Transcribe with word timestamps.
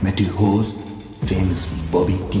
Met 0.00 0.18
uw 0.18 0.28
host, 0.28 0.76
famous 1.24 1.66
Bobby 1.90 2.16
T, 2.30 2.36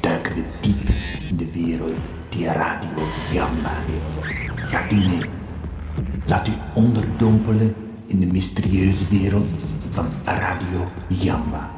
duiken 0.00 0.34
we 0.34 0.44
diep 0.60 0.88
in 1.28 1.36
de 1.36 1.52
wereld 1.52 2.08
die 2.28 2.46
Radio 2.46 3.08
Jamba 3.32 3.72
heeft. 3.86 4.70
Gaat 4.70 4.92
u 4.92 4.96
mee? 4.96 5.24
Laat 6.26 6.48
u 6.48 6.52
onderdompelen 6.74 7.74
in 8.06 8.20
de 8.20 8.26
mysterieuze 8.26 9.08
wereld 9.10 9.50
van 9.90 10.06
Radio 10.24 10.92
Jamba. 11.08 11.70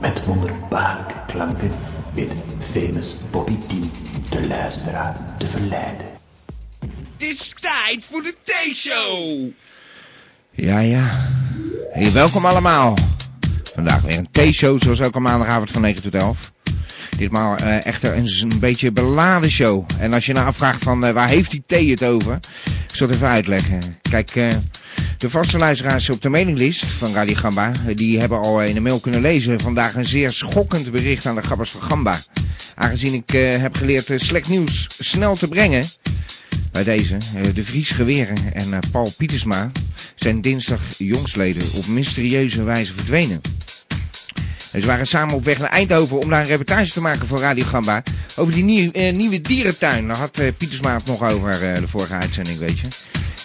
Met 0.00 0.24
wonderbaarlijke 0.24 1.14
klanken 1.26 1.70
weet 2.14 2.32
famous 2.58 3.16
Bobby 3.30 3.56
T 3.56 3.72
de 4.30 4.46
luisteraar 4.46 5.16
te 5.38 5.46
verleiden. 5.46 6.06
Het 6.80 7.22
is 7.22 7.54
tijd 7.60 8.04
voor 8.10 8.22
de 8.22 8.34
T-show. 8.44 9.48
Ja, 10.50 10.78
ja. 10.78 11.28
Hey, 11.92 12.12
welkom 12.12 12.46
allemaal. 12.46 12.94
Vandaag 13.80 14.02
weer 14.02 14.18
een 14.18 14.50
T-show, 14.50 14.82
zoals 14.82 14.98
elke 14.98 15.20
maandagavond 15.20 15.70
van 15.70 15.82
9 15.82 16.02
tot 16.02 16.14
11. 16.14 16.52
Ditmaal 17.16 17.60
uh, 17.60 17.86
echter 17.86 18.16
een, 18.16 18.28
een 18.40 18.58
beetje 18.58 18.92
beladen 18.92 19.50
show. 19.50 19.88
En 19.98 20.14
als 20.14 20.26
je 20.26 20.32
nou 20.32 20.46
afvraagt 20.46 20.82
van 20.82 21.04
uh, 21.04 21.10
waar 21.10 21.28
heeft 21.28 21.50
die 21.50 21.62
thee 21.66 21.90
het 21.90 22.04
over? 22.04 22.34
Ik 22.64 22.94
zal 22.94 23.06
het 23.06 23.16
even 23.16 23.28
uitleggen. 23.28 23.80
Kijk, 24.02 24.34
uh, 24.34 24.48
de 25.18 25.30
vaste 25.30 25.58
luisteraars 25.58 26.10
op 26.10 26.22
de 26.22 26.28
mailinglist 26.28 26.84
van 26.84 27.12
Radio 27.12 27.34
Gamba, 27.34 27.72
die 27.94 28.18
hebben 28.18 28.38
al 28.38 28.62
in 28.62 28.74
de 28.74 28.80
mail 28.80 29.00
kunnen 29.00 29.20
lezen 29.20 29.60
vandaag 29.60 29.94
een 29.94 30.06
zeer 30.06 30.32
schokkend 30.32 30.90
bericht 30.90 31.26
aan 31.26 31.34
de 31.34 31.42
gabbers 31.42 31.70
van 31.70 31.82
Gamba. 31.82 32.20
Aangezien 32.74 33.14
ik 33.14 33.30
heb 33.60 33.76
geleerd 33.76 34.12
slecht 34.16 34.48
nieuws 34.48 34.86
snel 34.98 35.34
te 35.34 35.48
brengen, 35.48 35.84
bij 36.72 36.84
deze, 36.84 37.16
de 37.54 37.64
Vries 37.64 37.90
Geweren 37.90 38.54
en 38.54 38.78
Paul 38.90 39.12
Pietersma 39.16 39.70
zijn 40.14 40.40
dinsdag 40.40 40.80
jongsleden 40.98 41.62
op 41.74 41.86
mysterieuze 41.86 42.62
wijze 42.62 42.94
verdwenen. 42.94 43.40
Ze 44.72 44.86
waren 44.86 45.06
samen 45.06 45.34
op 45.34 45.44
weg 45.44 45.58
naar 45.58 45.68
Eindhoven 45.68 46.18
om 46.18 46.30
daar 46.30 46.40
een 46.40 46.46
reportage 46.46 46.92
te 46.92 47.00
maken 47.00 47.28
voor 47.28 47.40
Radio 47.40 47.64
Gamba. 47.64 48.02
Over 48.36 48.54
die 48.54 48.92
uh, 48.92 49.12
nieuwe 49.12 49.40
dierentuin. 49.40 50.06
Daar 50.06 50.16
had 50.16 50.38
uh, 50.38 50.48
Pietersma 50.56 50.94
het 50.94 51.04
nog 51.04 51.22
over 51.22 51.70
uh, 51.70 51.74
de 51.74 51.88
vorige 51.88 52.14
uitzending, 52.14 52.58
weet 52.58 52.78
je. 52.78 52.86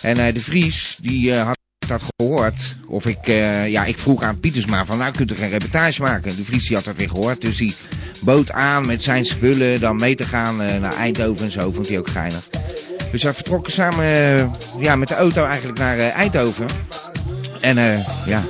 En 0.01 0.33
de 0.33 0.39
Vries, 0.39 0.97
die 1.01 1.33
had 1.33 1.57
dat 1.87 2.01
gehoord. 2.15 2.75
Of 2.87 3.05
ik, 3.05 3.27
ja, 3.67 3.85
ik 3.85 3.99
vroeg 3.99 4.21
aan 4.21 4.39
Pietersma 4.39 4.85
van, 4.85 4.97
nou 4.97 5.11
kunt 5.11 5.31
u 5.31 5.35
geen 5.35 5.49
reportage 5.49 6.01
maken. 6.01 6.35
De 6.35 6.43
Vries 6.43 6.67
die 6.67 6.75
had 6.75 6.85
dat 6.85 6.95
weer 6.95 7.09
gehoord. 7.09 7.41
Dus 7.41 7.57
die 7.57 7.75
bood 8.21 8.51
aan 8.51 8.85
met 8.85 9.03
zijn 9.03 9.25
spullen 9.25 9.79
dan 9.79 9.95
mee 9.95 10.15
te 10.15 10.23
gaan 10.23 10.55
naar 10.55 10.95
Eindhoven 10.95 11.45
en 11.45 11.51
zo. 11.51 11.71
Vond 11.71 11.87
hij 11.87 11.99
ook 11.99 12.09
geinig. 12.09 12.49
Dus 13.15 13.23
zij 13.23 13.33
vertrokken 13.33 13.73
samen 13.73 14.05
ja, 14.79 14.95
met 14.95 15.07
de 15.07 15.15
auto 15.15 15.45
eigenlijk 15.45 15.79
naar 15.79 15.97
Eindhoven. 15.97 16.65
En 17.61 17.75
ja, 18.25 18.41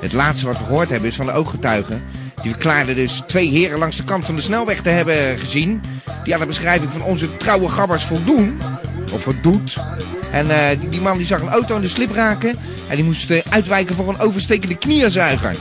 het 0.00 0.12
laatste 0.12 0.46
wat 0.46 0.58
we 0.58 0.64
gehoord 0.64 0.90
hebben 0.90 1.08
is 1.08 1.16
van 1.16 1.26
de 1.26 1.32
ooggetuigen. 1.32 2.02
Die 2.42 2.50
verklaarden 2.50 2.94
dus 2.94 3.22
twee 3.26 3.50
heren 3.50 3.78
langs 3.78 3.96
de 3.96 4.04
kant 4.04 4.24
van 4.24 4.36
de 4.36 4.40
snelweg 4.40 4.82
te 4.82 4.88
hebben 4.88 5.38
gezien. 5.38 5.80
Die 6.24 6.34
aan 6.34 6.40
de 6.40 6.46
beschrijving 6.46 6.92
van 6.92 7.02
onze 7.02 7.36
trouwe 7.36 7.68
gabbers 7.68 8.04
voldoen. 8.04 8.60
Of 9.12 9.22
voldoet. 9.22 9.76
En 10.30 10.78
die, 10.90 11.00
man 11.00 11.16
die 11.16 11.26
zag 11.26 11.40
een 11.40 11.48
auto 11.48 11.76
in 11.76 11.82
de 11.82 11.88
slip 11.88 12.10
raken. 12.10 12.58
En 12.88 12.96
die 12.96 13.04
moest 13.04 13.50
uitwijken 13.50 13.94
voor 13.94 14.08
een 14.08 14.20
overstekende 14.20 14.76
knierzuiger. 14.76 15.56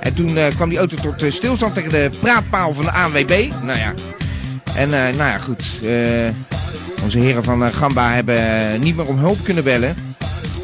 En 0.00 0.14
toen 0.14 0.38
kwam 0.54 0.68
die 0.68 0.78
auto 0.78 0.96
tot 0.96 1.32
stilstand 1.32 1.74
tegen 1.74 1.90
de 1.90 2.10
praatpaal 2.20 2.74
van 2.74 2.84
de 2.84 2.92
ANWB. 2.92 3.50
Nou 3.62 3.78
ja. 3.78 3.94
En 4.76 4.88
nou 4.90 5.16
ja, 5.16 5.38
goed. 5.38 5.64
Onze 7.02 7.18
heren 7.18 7.44
van 7.44 7.72
Gamba 7.72 8.12
hebben 8.12 8.80
niet 8.80 8.96
meer 8.96 9.06
om 9.06 9.18
hulp 9.18 9.44
kunnen 9.44 9.64
bellen. 9.64 9.96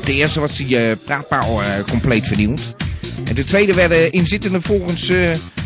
De 0.04 0.14
eerste 0.14 0.40
was 0.40 0.56
die 0.56 0.96
praatpaal 0.96 1.60
compleet 1.88 2.26
vernield. 2.26 2.60
En 3.24 3.34
de 3.34 3.44
tweede 3.44 3.74
werden 3.74 4.12
inzittenden 4.12 4.62
volgens 4.62 5.10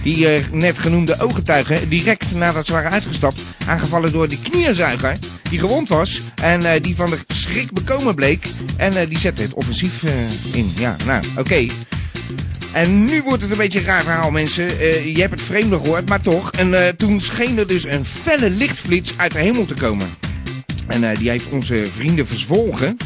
die 0.03 0.27
net 0.53 0.79
genoemde 0.79 1.21
ooggetuigen 1.21 1.89
direct 1.89 2.35
nadat 2.35 2.67
ze 2.67 2.73
waren 2.73 2.91
uitgestapt 2.91 3.43
aangevallen 3.67 4.13
door 4.13 4.29
die 4.29 4.41
knierzuiger 4.43 5.17
die 5.51 5.59
gewond 5.59 5.89
was 5.89 6.21
en 6.43 6.83
die 6.83 6.97
van 6.97 7.11
de 7.11 7.19
schrik 7.27 7.73
bekomen 7.73 8.15
bleek 8.15 8.47
en 8.77 9.09
die 9.09 9.19
zette 9.19 9.43
het 9.43 9.55
offensief 9.55 10.03
in. 10.53 10.73
Ja, 10.79 10.97
nou, 11.07 11.25
oké. 11.37 11.67
En 12.73 13.05
nu 13.05 13.23
wordt 13.23 13.43
het 13.43 13.51
een 13.51 13.57
beetje 13.57 13.79
een 13.79 13.85
raar 13.85 14.03
verhaal, 14.03 14.31
mensen. 14.31 14.67
je 15.15 15.21
hebt 15.21 15.33
het 15.33 15.43
vreemde 15.43 15.77
gehoord, 15.77 16.09
maar 16.09 16.21
toch. 16.21 16.51
En 16.51 16.97
toen 16.97 17.21
scheen 17.21 17.59
er 17.59 17.67
dus 17.67 17.85
een 17.85 18.05
felle 18.05 18.51
lichtflits 18.51 19.13
uit 19.17 19.33
de 19.33 19.39
hemel 19.39 19.67
te 19.67 19.75
komen. 19.75 20.09
En 20.89 21.15
die 21.15 21.31
heeft 21.31 21.49
onze 21.51 21.87
vrienden 21.93 22.27
verzwolgen. 22.27 22.97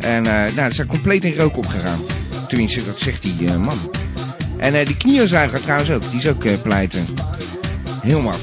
En 0.00 0.22
nou, 0.22 0.68
ze 0.68 0.74
zijn 0.74 0.86
compleet 0.86 1.24
in 1.24 1.34
rook 1.34 1.56
opgegaan. 1.56 1.98
Tenminste, 2.48 2.84
dat 2.86 2.98
zegt 2.98 3.22
die 3.22 3.42
uh, 3.42 3.56
man. 3.56 3.78
En 4.56 4.84
die 4.84 4.96
knierzuiger 4.96 5.60
trouwens 5.60 5.90
ook. 5.90 6.10
Die 6.10 6.18
is 6.18 6.28
ook 6.28 6.62
pleiten. 6.62 7.06
Heel 8.02 8.20
maf. 8.20 8.40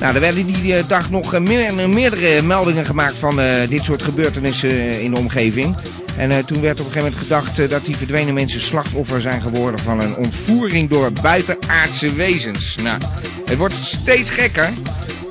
Nou, 0.00 0.14
er 0.14 0.20
werden 0.20 0.46
die 0.46 0.86
dag 0.86 1.10
nog 1.10 1.38
meer, 1.38 1.88
meerdere 1.88 2.42
meldingen 2.42 2.86
gemaakt 2.86 3.16
van 3.16 3.40
dit 3.68 3.84
soort 3.84 4.02
gebeurtenissen 4.02 5.00
in 5.02 5.10
de 5.10 5.18
omgeving. 5.18 5.76
En 6.16 6.44
toen 6.44 6.60
werd 6.60 6.80
op 6.80 6.86
een 6.86 6.92
gegeven 6.92 7.12
moment 7.12 7.16
gedacht 7.16 7.70
dat 7.70 7.84
die 7.84 7.96
verdwenen 7.96 8.34
mensen 8.34 8.60
slachtoffer 8.60 9.20
zijn 9.20 9.42
geworden 9.42 9.80
van 9.80 10.00
een 10.00 10.16
ontvoering 10.16 10.90
door 10.90 11.12
buitenaardse 11.22 12.14
wezens. 12.14 12.76
Nou, 12.82 13.00
het 13.44 13.58
wordt 13.58 13.74
steeds 13.74 14.30
gekker. 14.30 14.70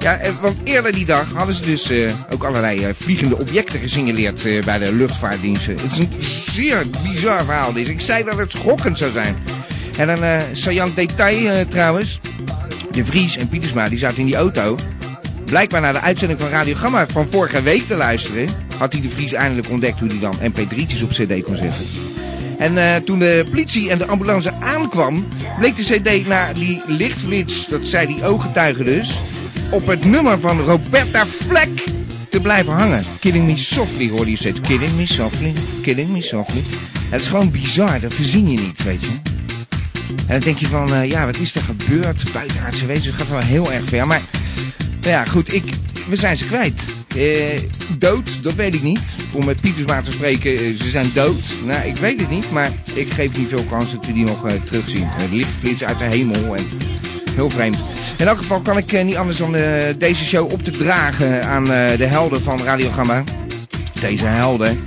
Ja, 0.06 0.20
want 0.42 0.56
eerder 0.64 0.92
die 0.92 1.06
dag 1.06 1.32
hadden 1.34 1.56
ze 1.56 1.62
dus 1.62 1.92
uh, 1.92 2.12
ook 2.30 2.44
allerlei 2.44 2.88
uh, 2.88 2.94
vliegende 2.94 3.38
objecten 3.38 3.80
gesignaleerd 3.80 4.66
bij 4.66 4.80
de 4.80 4.94
luchtvaartdiensten. 4.94 5.76
Het 5.82 5.92
is 5.92 5.98
een 5.98 6.24
zeer 6.54 6.86
bizar 7.04 7.44
verhaal 7.44 7.74
dit. 7.74 7.88
Ik 7.88 8.02
zei 8.02 8.24
dat 8.24 8.38
het 8.38 8.52
schokkend 8.52 8.98
zou 8.98 9.12
zijn. 9.12 9.36
En 9.98 10.10
een 10.10 10.24
uh, 10.24 10.42
saillant 10.52 10.96
detail 10.96 11.68
trouwens. 11.68 12.20
De 12.92 13.06
Vries 13.06 13.38
en 13.38 13.48
Pietersma 13.48 13.90
die 13.90 13.98
zaten 13.98 14.18
in 14.18 14.26
die 14.26 14.36
auto. 14.36 14.78
Blijkbaar 15.46 15.82
naar 15.82 15.94
de 15.94 16.02
uitzending 16.02 16.40
van 16.40 16.50
Radio 16.50 16.76
Gamma 16.76 17.08
van 17.08 17.28
vorige 17.32 17.62
week 17.62 17.88
te 17.88 17.96
luisteren... 17.96 18.48
had 18.78 18.94
hij 18.94 19.02
de 19.02 19.10
Vries 19.10 19.34
eindelijk 19.34 19.70
ontdekt 19.70 20.00
hoe 20.00 20.10
hij 20.10 20.20
dan 20.20 20.36
mp3'tjes 20.40 21.04
op 21.04 21.10
cd 21.10 21.44
kon 21.44 21.56
zetten. 21.56 21.86
En 22.58 23.03
toen 23.03 23.20
de 23.20 23.46
politie 23.50 23.90
en 23.90 23.97
de 23.97 24.06
ambulance 24.06 24.53
aankwam... 24.53 25.28
bleek 25.59 25.76
de 25.76 25.84
cd 25.84 26.28
naar 26.28 26.53
die 26.53 26.82
lichtflits, 26.88 27.68
dat 27.68 27.88
zei 27.88 28.08
die 28.08 28.26
ooggetuigen 28.26 28.85
dus 28.85 29.16
op 29.70 29.88
het 29.88 30.06
nummer 30.06 30.40
van 30.40 30.59
Roberta 30.59 31.26
Fleck 31.26 31.84
te 32.29 32.40
blijven 32.40 32.73
hangen. 32.73 33.03
Killing 33.20 33.46
Me 33.46 33.58
Softly 33.58 34.09
hoorde 34.09 34.32
je 34.32 34.38
steeds. 34.38 34.59
Killing 34.59 34.96
Me 34.96 35.08
Softly, 35.08 35.53
Killing 35.82 36.09
Me 36.09 36.22
Softly. 36.22 36.62
Het 37.09 37.22
is 37.22 37.28
gewoon 37.28 37.52
bizar, 37.52 38.00
dat 38.00 38.14
verzin 38.14 38.50
je 38.50 38.59
niet, 38.59 38.84
weet 38.84 39.02
je. 39.02 39.34
En 40.17 40.34
dan 40.34 40.40
denk 40.40 40.58
je 40.58 40.67
van, 40.67 40.94
uh, 40.94 41.09
ja, 41.09 41.26
wat 41.26 41.38
is 41.38 41.56
er 41.56 41.62
gebeurd? 41.62 42.34
Buitenaardse 42.34 42.85
wezens, 42.85 43.06
het 43.06 43.16
gaat 43.16 43.29
wel 43.29 43.40
heel 43.40 43.72
erg 43.72 43.84
ver. 43.85 44.08
Maar, 44.08 44.22
nou 45.02 45.12
ja, 45.12 45.26
goed, 45.26 45.53
ik, 45.53 45.64
we 46.09 46.16
zijn 46.16 46.38
ze 46.38 46.46
kwijt. 46.46 46.82
Uh, 47.16 47.59
dood, 47.97 48.44
dat 48.44 48.53
weet 48.53 48.76
ik 48.76 48.84
niet. 48.84 49.00
Om 49.32 49.46
met 49.46 49.62
Pietersma 49.62 50.02
te 50.02 50.12
spreken, 50.12 50.52
uh, 50.52 50.79
ze 50.79 50.90
zijn 50.90 51.12
dood. 51.14 51.41
Nou, 51.66 51.88
ik 51.88 51.96
weet 51.96 52.20
het 52.20 52.29
niet, 52.29 52.52
maar 52.52 52.72
ik 52.94 53.14
geef 53.14 53.38
niet 53.38 53.47
veel 53.47 53.66
kans 53.70 53.91
dat 53.91 54.06
we 54.06 54.14
die 54.14 54.26
nog 54.26 54.47
terugzien. 54.64 55.08
Lichtflits 55.32 55.84
uit 55.84 56.00
de 56.00 56.06
hemel 56.06 56.56
en 56.56 56.66
heel 57.35 57.50
vreemd. 57.50 57.78
In 58.17 58.28
elk 58.28 58.38
geval 58.38 58.62
kan 58.62 58.78
ik 58.78 58.91
uh, 58.91 59.03
niet 59.03 59.16
anders 59.16 59.38
dan 59.38 59.56
uh, 59.56 59.62
deze 59.97 60.26
show 60.26 60.52
op 60.52 60.64
te 60.64 60.72
dragen 60.72 61.46
aan 61.46 61.64
uh, 61.64 61.97
de 61.97 62.06
helden 62.06 62.41
van 62.41 62.64
Radiogramma. 62.64 63.23
Deze 64.02 64.28
helden. 64.28 64.84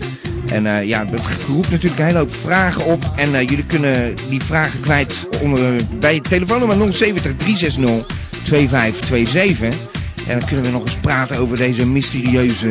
En 0.47 0.87
ja, 0.87 1.05
dat 1.05 1.21
roept 1.49 1.71
natuurlijk 1.71 2.01
een 2.01 2.07
hele 2.07 2.19
hoop 2.19 2.35
vragen 2.35 2.85
op. 2.85 3.13
En 3.17 3.31
jullie 3.31 3.67
kunnen 3.67 4.15
die 4.29 4.43
vragen 4.43 4.81
kwijt 4.81 5.29
onder, 5.41 5.81
bij 5.99 6.21
telefoonnummer 6.21 6.93
070 6.93 7.37
360 7.37 8.07
2527. 8.45 9.79
En 10.27 10.39
dan 10.39 10.49
kunnen 10.49 10.65
we 10.65 10.71
nog 10.71 10.83
eens 10.83 10.97
praten 10.97 11.39
over 11.39 11.57
deze 11.57 11.87
mysterieuze, 11.87 12.69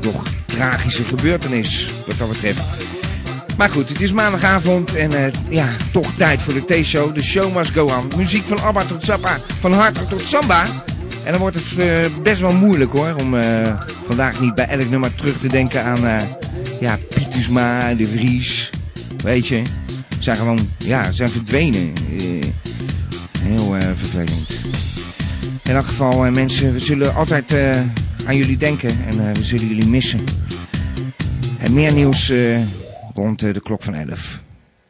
toch 0.00 0.22
tragische 0.44 1.04
gebeurtenis 1.04 1.88
wat 2.06 2.18
dat 2.18 2.28
betreft. 2.28 2.89
Maar 3.60 3.70
goed, 3.70 3.88
het 3.88 4.00
is 4.00 4.12
maandagavond 4.12 4.94
en 4.94 5.12
uh, 5.12 5.26
ja, 5.48 5.68
toch 5.92 6.14
tijd 6.16 6.42
voor 6.42 6.52
de 6.52 6.64
T-show. 6.64 7.14
De 7.14 7.22
show 7.22 7.56
must 7.56 7.70
go 7.70 7.84
on. 7.84 8.10
Muziek 8.16 8.44
van 8.44 8.60
Abba 8.60 8.84
tot 8.84 9.04
Zappa, 9.04 9.38
van 9.60 9.72
Hartog 9.72 10.08
tot 10.08 10.20
Samba. 10.20 10.66
En 11.24 11.30
dan 11.30 11.40
wordt 11.40 11.56
het 11.56 11.78
uh, 11.78 12.22
best 12.22 12.40
wel 12.40 12.52
moeilijk 12.52 12.92
hoor, 12.92 13.14
om 13.18 13.34
uh, 13.34 13.42
vandaag 14.06 14.40
niet 14.40 14.54
bij 14.54 14.68
elk 14.68 14.90
nummer 14.90 15.14
terug 15.14 15.38
te 15.38 15.48
denken 15.48 15.84
aan 15.84 16.20
ja, 16.80 16.98
Pietersma, 17.14 17.94
De 17.94 18.06
Vries. 18.06 18.70
Weet 19.16 19.46
je, 19.46 19.62
zijn 20.18 20.36
gewoon, 20.36 20.68
ja, 20.78 21.12
zijn 21.12 21.30
verdwenen. 21.30 21.92
heel 23.42 23.76
vervelend. 23.96 24.60
In 25.62 25.74
elk 25.74 25.86
geval 25.86 26.30
mensen, 26.30 26.72
we 26.72 26.80
zullen 26.80 27.14
altijd 27.14 27.54
aan 28.26 28.36
jullie 28.36 28.56
denken 28.56 28.90
en 29.10 29.32
we 29.32 29.44
zullen 29.44 29.66
jullie 29.66 29.88
missen. 29.88 30.20
En 31.58 31.72
meer 31.72 31.92
nieuws 31.92 32.32
rond 33.14 33.42
uh, 33.42 33.54
de 33.54 33.60
klok 33.60 33.82
van 33.82 33.94
11. 33.94 34.40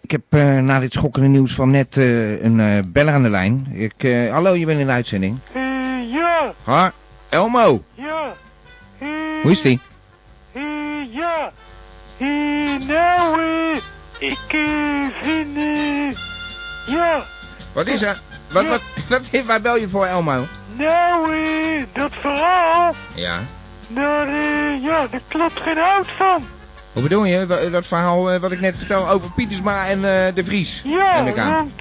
Ik 0.01 0.11
heb 0.11 0.23
uh, 0.31 0.59
na 0.59 0.79
dit 0.79 0.93
schokkende 0.93 1.29
nieuws 1.29 1.55
van 1.55 1.71
net 1.71 1.97
uh, 1.97 2.43
een 2.43 2.91
beller 2.93 3.15
aan 3.15 3.23
de 3.23 3.31
lijn. 3.31 3.67
Ik, 3.73 3.93
hallo, 4.31 4.55
je 4.55 4.67
bent 4.67 4.81
in 4.81 4.87
de 4.87 4.93
uitzending. 4.93 5.39
ja. 6.13 6.55
Ha, 6.65 6.93
Elmo. 7.29 7.83
Ja. 7.95 8.35
Hoe 9.43 9.51
is 9.51 9.63
die? 9.63 9.81
ja. 11.11 11.53
Eh, 12.19 12.87
nou, 12.87 13.41
eh, 13.43 13.77
ik 14.19 14.39
eh, 14.49 15.23
vind, 15.23 15.57
eh, 15.57 16.17
ja, 16.87 17.23
Wat 17.73 17.87
is 17.87 18.03
er? 18.03 18.21
Wat, 18.53 18.67
wat, 18.67 18.81
wat, 19.09 19.31
waar 19.47 19.61
bel 19.61 19.77
je 19.77 19.89
voor, 19.89 20.07
Elmo? 20.07 20.47
nou, 20.77 21.33
eh, 21.35 21.85
dat 21.93 22.11
verhaal, 22.21 22.95
Ja. 23.15 23.39
daar, 23.89 24.29
eh, 24.29 24.83
ja, 24.83 25.07
daar 25.11 25.21
klopt 25.29 25.61
geen 25.61 25.77
hout 25.79 26.11
van. 26.17 26.43
Hoe 26.93 27.03
bedoel 27.03 27.25
je? 27.25 27.69
Dat 27.71 27.87
verhaal 27.87 28.31
eh, 28.31 28.41
wat 28.41 28.53
ik 28.53 28.61
net 28.61 28.77
vertel 28.77 29.09
over 29.09 29.31
Pietersma 29.33 29.89
en 29.89 29.97
eh, 29.97 30.35
De 30.35 30.45
Vries. 30.45 30.83
Ja, 30.85 31.25
want, 31.25 31.73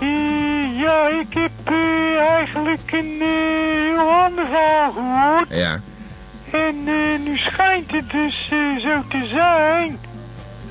eh, 0.00 0.80
ja, 0.80 1.08
ik 1.08 1.34
heb 1.34 1.74
eigenlijk 2.18 2.92
een 2.92 3.20
heel 3.20 4.10
ander 4.10 4.44
verhaal 4.44 4.92
gehoord. 4.92 5.46
Ja. 5.48 5.80
En 6.50 6.84
nu 7.24 7.36
schijnt 7.36 7.90
het 7.90 8.10
dus 8.10 8.48
zo 8.82 9.02
te 9.08 9.26
zijn. 9.26 9.98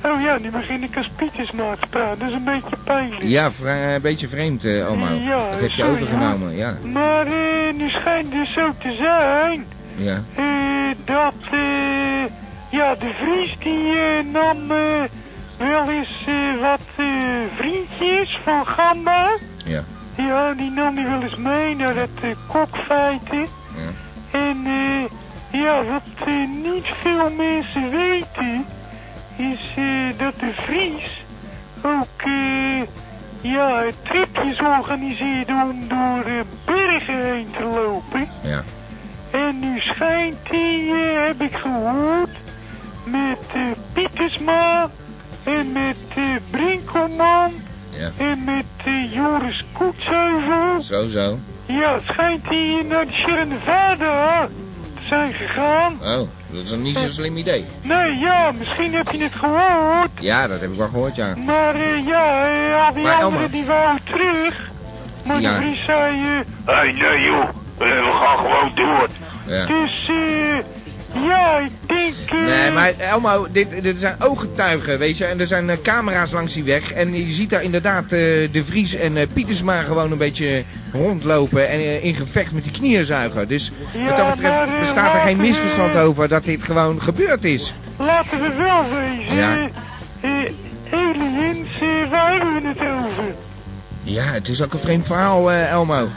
Oh 0.04 0.22
ja, 0.22 0.38
nu 0.38 0.50
begin 0.50 0.82
ik 0.82 0.96
als 0.96 1.10
Pietersma 1.16 1.76
te 1.80 1.86
praten. 1.86 2.18
Dat 2.18 2.28
is 2.28 2.34
een 2.34 2.44
beetje 2.44 2.76
pijnlijk. 2.84 3.22
Ja, 3.22 3.50
een 3.94 4.00
beetje 4.00 4.28
vreemd, 4.28 4.64
eh 4.64 4.80
Elmo. 4.80 5.06
Ja, 5.06 5.50
dat 5.50 5.60
heb 5.60 5.70
je 5.70 5.84
overgenomen, 5.84 6.56
ja. 6.56 6.76
Maar 6.92 7.26
nu 7.74 7.90
schijnt 7.90 8.26
het 8.26 8.34
dus 8.34 8.52
zo 8.52 8.72
te 8.78 8.92
zijn. 8.92 9.66
Ja. 9.96 10.22
dat 11.04 11.34
eh, 11.50 11.99
ja, 12.70 12.94
de 12.94 13.12
Vries 13.14 13.56
die 13.58 13.98
eh, 13.98 14.24
nam 14.32 14.70
eh, 14.70 15.02
wel 15.58 15.90
eens 15.90 16.24
eh, 16.26 16.60
wat 16.60 16.80
vriendjes 17.56 18.38
van 18.44 18.66
Gamba. 18.66 19.30
Ja. 19.64 19.84
Ja, 20.16 20.52
die 20.52 20.70
nam 20.70 20.96
hij 20.96 21.10
wel 21.10 21.22
eens 21.22 21.36
mee 21.36 21.76
naar 21.76 21.94
het 21.94 22.36
kokfeiten. 22.46 23.46
Ja. 23.76 24.38
En 24.38 24.66
eh, 24.66 25.60
ja, 25.60 25.84
wat 25.84 26.26
niet 26.62 26.86
veel 27.02 27.30
mensen 27.30 27.90
weten, 27.90 28.66
is 29.36 29.74
dat 30.16 30.34
de 30.38 30.52
Vries 30.54 31.24
ook 31.82 32.22
ja, 33.40 33.82
tripjes 34.02 34.60
organiseerde 34.60 35.52
om 35.52 35.88
door 35.88 36.24
bergen 36.64 37.24
heen 37.24 37.50
te 37.56 37.64
lopen. 37.64 38.28
Ja. 38.42 38.62
En 39.30 39.58
nu 39.58 39.80
schijnt 39.80 40.48
hij, 40.48 41.24
heb 41.26 41.42
ik 41.42 41.54
gehoord, 41.54 42.30
met 43.04 43.38
eh, 43.54 43.60
Pietersma 43.92 44.90
en 45.44 45.72
met 45.72 45.98
eh, 46.14 46.24
Brinkelman 46.50 47.52
Ja. 47.98 48.10
en 48.16 48.44
met 48.44 48.64
eh, 48.84 49.12
Joris 49.14 49.64
Koetsheuvel. 49.72 50.82
Zo, 50.82 51.08
zo. 51.08 51.38
Ja, 51.66 51.92
het 51.94 52.02
schijnt 52.02 52.44
hij 52.48 52.84
naar 52.88 53.06
de 53.06 53.44
Nevada 53.48 54.46
te 54.94 55.06
zijn 55.08 55.34
gegaan. 55.34 55.92
Oh, 56.02 56.28
dat 56.50 56.64
is 56.64 56.70
een 56.70 56.82
niet 56.82 56.96
zo'n 56.96 57.08
slim 57.10 57.36
idee. 57.36 57.64
Nee, 57.82 58.18
ja, 58.18 58.52
misschien 58.58 58.94
heb 58.94 59.10
je 59.10 59.22
het 59.22 59.34
gehoord. 59.34 60.10
Ja, 60.20 60.46
dat 60.48 60.60
heb 60.60 60.70
ik 60.70 60.76
wel 60.78 60.88
gehoord, 60.88 61.16
ja. 61.16 61.34
Maar 61.46 61.78
ja, 62.06 62.84
al 62.86 62.94
die 62.94 63.02
Maar, 63.02 63.12
anderen 63.12 63.32
Elmer. 63.32 63.50
die 63.50 63.64
waren 63.64 63.98
terug. 64.04 64.70
Maar 65.26 65.40
Ja. 65.40 65.58
de 65.58 65.82
zei... 65.86 66.20
Hé, 66.64 66.82
nee 66.92 67.22
joh, 67.24 67.48
we 67.78 68.10
gaan 68.20 68.36
gewoon 68.36 68.72
door. 68.74 69.08
ja. 69.46 69.66
dus 69.66 70.10
ja, 71.22 71.58
ik 71.58 71.70
denk... 71.86 72.14
eh, 72.30 72.46
Nee, 72.46 72.70
maar 72.70 72.92
Elmo, 72.98 73.46
dit, 73.52 73.82
dit 73.82 74.00
zijn 74.00 74.14
ooggetuigen, 74.18 74.98
weet 74.98 75.16
je. 75.18 75.24
En 75.24 75.40
er 75.40 75.46
zijn 75.46 75.70
eh, 75.70 75.76
camera's 75.82 76.30
langs 76.30 76.54
die 76.54 76.64
weg. 76.64 76.92
En 76.92 77.26
je 77.26 77.32
ziet 77.32 77.50
daar 77.50 77.62
inderdaad 77.62 78.02
eh, 78.02 78.08
De 78.52 78.62
Vries 78.66 78.94
en 78.94 79.16
eh, 79.16 79.26
Pietersma 79.32 79.82
gewoon 79.82 80.12
een 80.12 80.18
beetje 80.18 80.64
rondlopen. 80.92 81.68
En 81.68 81.78
eh, 81.78 82.04
in 82.04 82.14
gevecht 82.14 82.52
met 82.52 82.62
die 82.64 82.72
knieën 82.72 83.04
zuigen. 83.04 83.48
Dus 83.48 83.72
Ja, 83.92 84.04
wat 84.04 84.16
dat 84.16 84.30
betreft 84.34 84.68
eh, 84.72 84.78
bestaat 84.80 85.14
er 85.14 85.20
geen 85.20 85.36
we- 85.36 85.42
misverstand 85.42 85.96
over 85.96 86.28
dat 86.28 86.44
dit 86.44 86.62
gewoon 86.62 87.02
gebeurd 87.02 87.44
is. 87.44 87.74
Laten 87.96 88.40
we 88.40 88.52
wel 88.54 88.84
wezen. 89.00 89.34
Ja. 89.36 89.68
eh, 90.20 90.30
aliens, 90.92 91.68
eh, 91.80 92.10
waar 92.10 92.32
hebben 92.32 92.60
we 92.62 92.68
het 92.68 92.78
over? 92.80 93.34
Ja, 94.02 94.24
het 94.24 94.48
is 94.48 94.62
ook 94.62 94.72
een 94.72 94.78
vreemd 94.80 95.06
verhaal, 95.06 95.50
eh, 95.50 95.70
Elmo. 95.70 96.08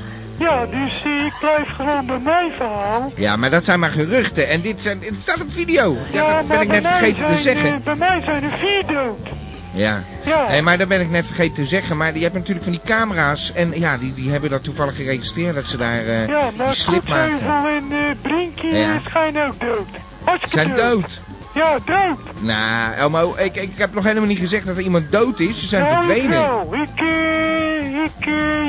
Ja, 0.43 0.65
dus 0.65 1.03
ik 1.25 1.33
blijf 1.39 1.67
gewoon 1.75 2.05
bij 2.05 2.19
mijn 2.19 2.51
verhaal. 2.57 3.11
Ja, 3.15 3.35
maar 3.35 3.49
dat 3.49 3.65
zijn 3.65 3.79
maar 3.79 3.89
geruchten. 3.91 4.47
En 4.49 4.61
dit, 4.61 4.81
zijn, 4.81 4.99
dit 4.99 5.15
staat 5.21 5.41
op 5.41 5.51
video. 5.51 5.97
Ja, 6.11 6.37
dat 6.37 6.47
ben 6.47 6.61
ik 6.61 6.67
net 6.67 6.87
vergeten 6.87 7.25
te 7.27 7.41
zeggen. 7.41 7.73
eh, 7.73 7.79
bij 7.83 7.95
mij 7.95 8.21
zijn 8.25 8.43
er 8.43 8.57
vier 8.57 8.83
dood. 8.95 9.29
Ja. 9.73 9.99
Ja. 10.25 10.47
Nee, 10.49 10.61
maar 10.61 10.77
dat 10.77 10.87
ben 10.87 11.01
ik 11.01 11.09
net 11.09 11.25
vergeten 11.25 11.53
te 11.53 11.65
zeggen. 11.65 11.97
Maar 11.97 12.15
je 12.17 12.21
hebt 12.23 12.33
natuurlijk 12.33 12.63
van 12.63 12.71
die 12.73 12.81
camera's. 12.85 13.53
En 13.53 13.79
ja, 13.79 13.97
die, 13.97 14.13
die 14.13 14.31
hebben 14.31 14.49
dat 14.49 14.63
toevallig 14.63 14.95
geregistreerd. 14.95 15.55
Dat 15.55 15.65
ze 15.65 15.77
daar 15.77 15.99
eh 16.05 16.27
Ja, 16.27 16.49
die 16.49 16.57
maar 16.57 16.75
slip 16.75 17.07
maakten. 17.07 17.29
Koetsheuvel 17.31 17.67
en 17.69 17.91
eh 17.91 18.21
Brinkie 18.21 18.73
Ja. 18.75 18.99
schijnen 19.05 19.45
ook 19.47 19.59
dood. 19.59 19.87
Hartstikke 20.23 20.57
Zijn 20.57 20.75
dood. 20.75 21.21
Ja, 21.53 21.79
dood. 21.85 22.17
Nou, 22.41 22.93
Elmo, 22.93 23.35
ik, 23.37 23.55
ik 23.55 23.71
heb 23.77 23.93
nog 23.93 24.03
helemaal 24.03 24.27
niet 24.27 24.37
gezegd 24.39 24.65
dat 24.65 24.75
er 24.77 24.81
iemand 24.83 25.11
dood 25.11 25.39
is. 25.39 25.59
Ze 25.59 25.67
zijn 25.67 25.83
nou, 25.83 25.95
verdwenen. 25.95 26.29
Wel. 26.29 26.69
ik, 26.73 27.01
eh, 27.01 28.03
ik, 28.03 28.25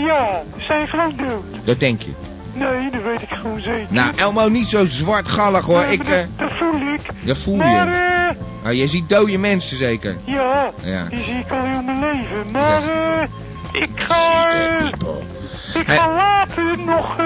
ja, 0.07 0.43
ze 0.59 0.65
zijn 0.65 0.89
gewoon 0.89 1.15
dood. 1.17 1.45
Dat 1.67 1.81
denk 1.81 2.03
je. 2.03 2.11
Nee, 2.53 2.91
dat 2.91 3.03
weet 3.03 3.23
ik 3.23 3.29
gewoon 3.31 3.61
zeker. 3.61 3.87
Nou, 3.89 4.13
Elmo, 4.17 4.49
niet 4.49 4.67
zo 4.67 4.85
zwartgallig 4.85 5.65
hoor. 5.65 5.81
Ja, 5.81 5.85
Ik, 5.87 6.03
maar 6.05 6.13
eh, 6.13 6.19
dat, 6.37 6.49
dat 6.49 6.59
voel 6.59 6.75
ik. 6.93 7.01
dat 7.27 7.39
voel 7.39 7.57
Maar, 7.57 7.87
je. 7.87 7.93
eh, 7.93 8.37
Nou, 8.63 8.75
je 8.75 8.87
ziet 8.87 9.09
dode 9.09 9.39
mensen 9.39 9.77
zeker. 9.77 10.17
ja, 10.25 10.71
Ja. 10.83 11.05
die 11.09 11.25
zie 11.25 11.35
ik 11.35 11.51
al 11.53 11.63
heel 11.63 11.83
mijn 11.83 11.99
leven. 12.01 12.51
Maar, 12.53 12.83
eh, 12.89 13.23
ik 13.83 13.89
ga, 13.95 14.49
ik 15.75 15.89
ga 15.89 16.15
later 16.15 16.79
nog 16.79 17.17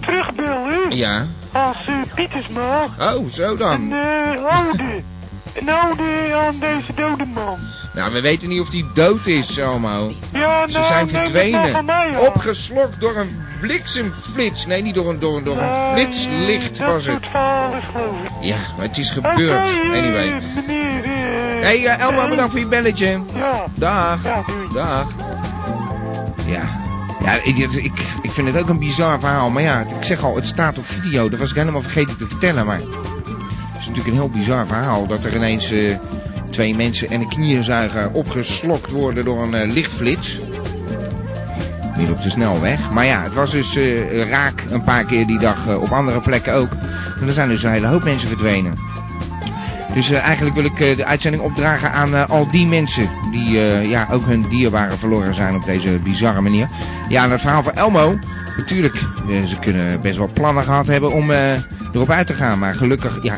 terugbellen. 0.00 0.96
Ja. 0.96 1.26
Als 1.64 1.76
eh, 1.86 1.94
Pietersma. 2.14 2.84
Oh, 3.00 3.26
zo 3.26 3.50
Een 3.50 3.56
dan. 3.56 3.92
eh, 3.92 4.68
ode. 4.68 5.02
Een 5.54 5.70
ode 5.70 6.34
aan 6.46 6.58
deze 6.58 6.94
dode 6.94 7.24
man. 7.34 7.58
Nou, 7.94 8.12
we 8.12 8.20
weten 8.20 8.48
niet 8.48 8.60
of 8.60 8.68
die 8.70 8.86
dood 8.94 9.26
is, 9.26 9.58
Elmo. 9.58 10.12
Ja, 10.32 10.66
Ze 10.68 10.72
nou, 10.78 10.86
zijn 10.86 11.04
maar 11.04 11.08
van 11.14 11.20
verdwenen. 11.20 11.84
mij. 11.84 12.16
Opgeslokt 12.26 13.00
door 13.00 13.16
een 13.16 13.40
bliksemflits. 13.60 14.66
Nee, 14.66 14.82
niet 14.82 14.94
door 14.94 15.10
een, 15.10 15.18
door, 15.18 15.36
een- 15.36 15.44
door 15.44 15.56
een 15.58 15.92
Nee, 15.94 16.04
flitslicht 16.04 16.78
was 16.78 17.06
het. 17.06 17.26
Ja, 18.40 18.56
maar 18.76 18.86
het 18.86 18.98
is 18.98 19.10
gebeurd. 19.10 19.66
Eh, 19.66 19.80
Anyway. 19.98 20.40
meneer... 20.66 21.04
eh, 21.04 21.10
Hé, 21.68 21.80
hey, 21.80 21.96
Elmo, 21.98 22.20
eh, 22.20 22.28
bedankt 22.28 22.50
voor 22.50 22.60
je 22.60 22.66
belletje. 22.66 23.20
Ja, 23.34 23.64
Dag. 23.74 24.24
ja. 24.24 24.42
Dag. 24.74 25.06
Ja. 26.46 26.75
Ja, 27.26 27.42
ik, 27.42 27.58
ik, 28.22 28.30
vind 28.30 28.46
het 28.46 28.58
ook 28.58 28.68
een 28.68 28.78
bizar 28.78 29.20
verhaal. 29.20 29.50
Maar 29.50 29.62
ja, 29.62 29.80
ik 29.80 30.04
zeg 30.04 30.22
al, 30.24 30.36
het 30.36 30.46
staat 30.46 30.78
op 30.78 30.86
video. 30.86 31.28
Dat 31.28 31.38
was 31.38 31.50
ik 31.50 31.56
helemaal 31.56 31.82
vergeten 31.82 32.16
te 32.16 32.28
vertellen. 32.28 32.66
Maar 32.66 32.78
het 32.78 33.80
is 33.80 33.86
natuurlijk 33.86 34.06
een 34.06 34.22
heel 34.22 34.30
bizar 34.30 34.66
verhaal. 34.66 35.06
Dat 35.06 35.24
er 35.24 35.36
ineens 35.36 35.70
eh, 35.70 35.96
twee 36.50 36.76
mensen 36.76 37.08
en 37.08 37.20
een 37.20 37.28
knieënzuiger 37.28 38.10
opgeslokt 38.10 38.90
worden 38.90 39.24
door 39.24 39.42
een 39.42 39.54
eh, 39.54 39.72
lichtflits. 39.72 40.38
Niet 41.96 42.10
op 42.10 42.22
de 42.22 42.30
snelweg. 42.30 42.90
Maar 42.90 43.04
ja, 43.04 43.22
het 43.22 43.34
was 43.34 43.50
dus 43.50 43.76
eh, 43.76 44.28
raak 44.28 44.64
een 44.70 44.84
paar 44.84 45.04
keer 45.04 45.26
die 45.26 45.38
dag 45.38 45.76
op 45.76 45.92
andere 45.92 46.20
plekken 46.20 46.54
ook. 46.54 46.70
En 47.20 47.26
er 47.26 47.32
zijn 47.32 47.48
dus 47.48 47.62
een 47.62 47.72
hele 47.72 47.86
hoop 47.86 48.04
mensen 48.04 48.28
verdwenen. 48.28 48.78
Dus 49.96 50.10
eh, 50.10 50.18
eigenlijk 50.18 50.56
wil 50.56 50.64
ik 50.64 50.80
eh, 50.80 50.96
de 50.96 51.04
uitzending 51.04 51.42
opdragen 51.42 51.92
aan 51.92 52.14
eh, 52.14 52.28
al 52.28 52.50
die 52.50 52.66
mensen 52.66 53.10
die 53.30 53.50
ja, 53.88 54.08
ook 54.10 54.26
hun 54.26 54.48
dierbaren 54.48 54.98
verloren 54.98 55.34
zijn 55.34 55.54
op 55.54 55.64
deze 55.64 55.98
bizarre 55.98 56.40
manier. 56.40 56.68
Ja, 57.08 57.24
en 57.24 57.30
het 57.30 57.40
verhaal 57.40 57.62
van 57.62 57.72
Elmo, 57.72 58.18
natuurlijk, 58.56 58.96
ze 59.46 59.58
kunnen 59.60 60.00
best 60.00 60.16
wel 60.16 60.30
plannen 60.32 60.64
gehad 60.64 60.86
hebben 60.86 61.12
om 61.12 61.30
erop 61.92 62.10
uit 62.10 62.26
te 62.26 62.34
gaan. 62.34 62.58
Maar 62.58 62.74
gelukkig, 62.74 63.22
ja, 63.22 63.36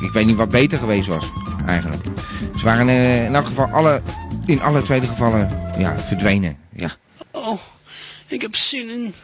ik 0.00 0.10
weet 0.12 0.26
niet 0.26 0.36
wat 0.36 0.48
beter 0.48 0.78
geweest 0.78 1.08
was, 1.08 1.32
eigenlijk. 1.66 2.02
Ze 2.56 2.64
waren 2.64 2.88
in 3.24 3.34
elk 3.34 3.46
geval 3.46 3.66
alle, 3.66 4.02
in 4.46 4.62
alle 4.62 4.82
tweede 4.82 5.06
gevallen, 5.06 5.72
ja, 5.78 5.98
verdwenen. 5.98 6.56
Ja. 6.72 6.90
Oh, 7.30 7.58
ik 8.26 8.42
heb 8.42 8.56
zin 8.56 8.90
in. 8.90 9.14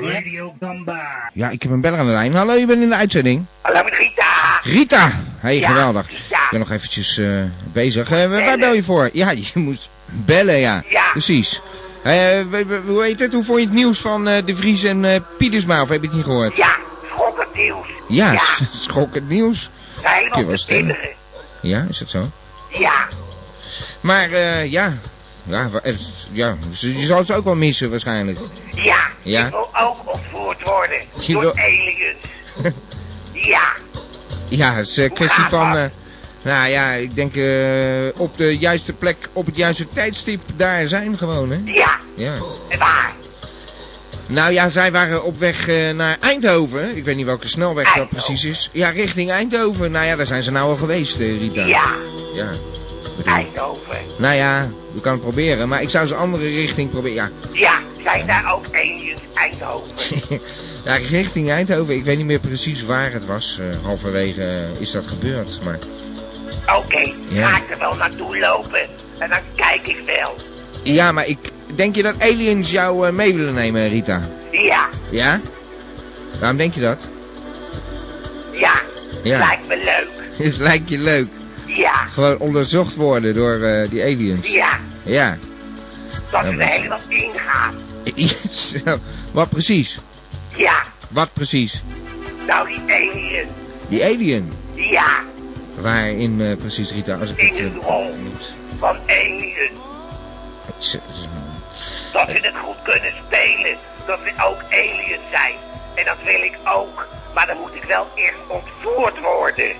Radio 0.00 0.54
Gamba. 0.60 1.30
ja, 1.34 1.50
ik 1.50 1.62
heb 1.62 1.70
een 1.72 1.80
beller 1.80 1.98
aan 1.98 2.06
de 2.06 2.12
lijn. 2.12 2.34
Hallo, 2.34 2.52
je 2.54 2.66
bent 2.66 2.82
in 2.82 2.88
de 2.88 2.94
uitzending. 2.94 3.44
Hallo 3.60 3.82
met 3.84 3.94
Rita. 3.94 4.60
Rita! 4.62 5.12
Hey, 5.38 5.58
Ja, 5.58 5.68
geweldig. 5.68 6.10
ja. 6.10 6.16
Ik 6.44 6.48
ben 6.50 6.58
nog 6.60 6.70
eventjes 6.70 7.18
eh, 7.18 7.28
bezig. 7.72 8.10
Eh, 8.10 8.30
waar 8.30 8.58
bel 8.58 8.72
je 8.74 8.82
voor? 8.82 9.10
Ja, 9.12 9.30
je 9.30 9.50
moest 9.54 9.88
bellen, 10.06 10.58
ja. 10.58 10.82
Ja. 10.88 11.10
Precies. 11.12 11.60
W- 12.02 12.86
hoe 12.86 13.02
heet 13.02 13.20
het? 13.20 13.32
Hoe 13.32 13.44
vond 13.44 13.58
je 13.58 13.64
het 13.64 13.74
nieuws 13.74 13.98
van 13.98 14.24
De 14.24 14.56
Vries 14.56 14.82
en 14.82 15.24
Pietersma? 15.38 15.82
Of 15.82 15.88
heb 15.88 16.00
je 16.00 16.06
het 16.06 16.16
niet 16.16 16.24
gehoord? 16.24 16.56
Ja, 16.56 16.76
schokkend 17.14 17.54
nieuws. 17.54 17.86
Ja, 18.08 18.34
schokkend 18.86 19.28
nieuws. 19.28 19.70
Helemaal 20.00 20.56
stellen. 20.56 20.82
kinderen. 20.86 21.10
Ja, 21.62 21.86
is 21.88 21.98
dat 21.98 22.10
zo? 22.10 22.30
Ja, 22.68 23.06
Maar 24.00 24.30
ja, 24.30 24.58
ja, 24.60 25.70
ja, 26.32 26.56
je 26.70 27.04
zal 27.06 27.24
ze 27.24 27.34
ook 27.34 27.44
wel 27.44 27.54
missen 27.56 27.90
waarschijnlijk. 27.90 28.38
ja, 28.74 29.07
Ja. 29.22 29.44
ik 29.46 29.50
wil 29.50 29.68
ook 29.82 30.12
ontvoerd 30.14 30.62
worden 30.62 30.98
door 31.26 31.54
aliens. 31.60 32.74
ja, 33.32 33.72
Ja, 34.48 34.74
het 34.74 34.88
is 34.88 34.96
een 34.96 35.12
kwestie 35.12 35.40
gaat 35.42 35.50
van... 35.50 35.76
eh, 35.76 35.84
nou 36.42 36.68
ja, 36.68 36.92
ik 36.92 37.14
denk 37.14 37.36
eh, 37.36 38.20
op 38.20 38.36
de 38.38 38.58
juiste 38.58 38.92
plek, 38.92 39.16
op 39.32 39.46
het 39.46 39.56
juiste 39.56 39.88
tijdstip 39.88 40.42
daar 40.56 40.86
zijn 40.88 41.18
gewoon, 41.18 41.50
hè? 41.50 41.58
ja, 41.64 41.98
Ja. 42.16 42.34
en 42.68 42.78
waar? 42.78 43.12
Nou 44.26 44.52
ja, 44.52 44.68
zij 44.70 44.92
waren 44.92 45.24
op 45.24 45.38
weg 45.38 45.68
eh, 45.68 45.90
naar 45.90 46.16
Eindhoven. 46.20 46.96
Ik 46.96 47.04
weet 47.04 47.16
niet 47.16 47.26
welke 47.26 47.48
snelweg 47.48 47.94
dat 47.94 48.08
precies 48.08 48.44
is. 48.44 48.70
Ja, 48.72 48.90
richting 48.90 49.30
Eindhoven. 49.30 49.90
Nou 49.90 50.06
ja, 50.06 50.16
daar 50.16 50.26
zijn 50.26 50.42
ze 50.42 50.50
nou 50.50 50.68
al 50.70 50.76
geweest, 50.76 51.18
eh, 51.18 51.38
Rita. 51.38 51.64
Ja, 51.64 51.94
Ja. 52.34 52.50
Eindhoven. 53.24 53.96
Nou 54.16 54.34
ja, 54.36 54.70
je 54.94 55.00
kan 55.00 55.12
het 55.12 55.20
proberen, 55.20 55.68
maar 55.68 55.82
ik 55.82 55.88
zou 55.90 56.06
ze 56.06 56.14
andere 56.14 56.44
richting 56.44 56.90
proberen. 56.90 57.14
Ja, 57.14 57.30
Ja, 57.52 57.78
zijn 58.02 58.26
daar 58.26 58.52
ook 58.54 58.64
aliens 58.72 59.20
Eindhoven? 59.34 59.92
ja 60.84 60.94
richting 60.96 61.50
Eindhoven. 61.50 61.94
Ik 61.94 62.04
weet 62.04 62.16
niet 62.16 62.26
meer 62.26 62.38
precies 62.38 62.82
waar 62.84 63.12
het 63.12 63.26
was. 63.26 63.58
Eh, 63.60 63.84
halverwege 63.84 64.42
eh, 64.42 64.80
is 64.80 64.90
dat 64.90 65.06
gebeurd, 65.06 65.58
maar... 65.64 65.78
Oké, 66.76 67.12
Ja. 67.28 67.46
ga 67.48 67.56
ik 67.56 67.70
er 67.70 67.78
wel 67.78 67.94
naartoe 67.94 68.38
lopen 68.38 68.80
en 69.18 69.28
dan 69.28 69.38
kijk 69.54 69.86
ik 69.86 69.98
wel. 70.06 70.34
Ja, 70.82 71.12
maar 71.12 71.26
ik... 71.26 71.38
Denk 71.74 71.94
je 71.96 72.02
dat 72.02 72.22
aliens 72.22 72.70
jou 72.70 73.06
eh, 73.06 73.12
mee 73.12 73.34
willen 73.34 73.54
nemen, 73.54 73.88
Rita? 73.88 74.28
Ja, 74.52 74.88
Ja? 75.10 75.40
Waarom 76.40 76.56
denk 76.58 76.74
je 76.74 76.80
dat? 76.80 77.06
ja, 78.52 78.80
Ja. 79.22 79.38
lijkt 79.38 79.68
me 79.68 79.76
leuk. 79.76 80.08
Het 80.46 80.56
lijkt 80.56 80.88
je 80.90 80.98
leuk. 80.98 81.28
Ja, 81.68 81.92
Gewoon 81.92 82.38
onderzocht 82.38 82.94
worden 82.94 83.34
door 83.34 83.60
eh, 83.62 83.90
die 83.90 84.02
aliens. 84.02 84.48
ja, 84.48 84.78
Ja. 85.02 85.36
dat 86.10 86.20
Ja, 86.30 86.44
er 86.44 86.54
maar- 86.54 86.66
helemaal 86.66 86.98
ingaan. 87.08 87.74
Wat 89.32 89.48
precies? 89.48 89.98
Ja, 90.54 90.82
Wat 91.08 91.32
precies? 91.32 91.82
nou 92.46 92.68
die 92.68 92.80
alien. 92.94 93.48
Die 93.88 94.04
alien. 94.04 94.52
Ja, 94.74 95.22
Waarin 95.80 96.40
eh, 96.40 96.56
precies, 96.56 96.90
Rita? 96.90 97.14
Als 97.14 97.30
ik 97.30 97.38
in 97.38 97.46
het 97.64 97.72
de 97.74 97.80
eh, 97.80 97.86
rol 97.86 98.14
van 98.78 98.96
alien. 99.06 99.54
Dat 102.12 102.26
we 102.26 102.32
het 102.32 102.56
goed 102.64 102.82
kunnen 102.82 103.12
spelen. 103.26 103.76
Dat 104.06 104.18
we 104.22 104.30
ook 104.46 104.62
aliens 104.70 105.22
zijn. 105.30 105.54
En 105.94 106.04
dat 106.04 106.16
wil 106.24 106.42
ik 106.42 106.58
ook. 106.64 107.08
Maar 107.34 107.46
dan 107.46 107.56
moet 107.58 107.74
ik 107.74 107.84
wel 107.84 108.06
eerst 108.14 108.38
ontvoerd 108.46 109.20
worden. 109.20 109.72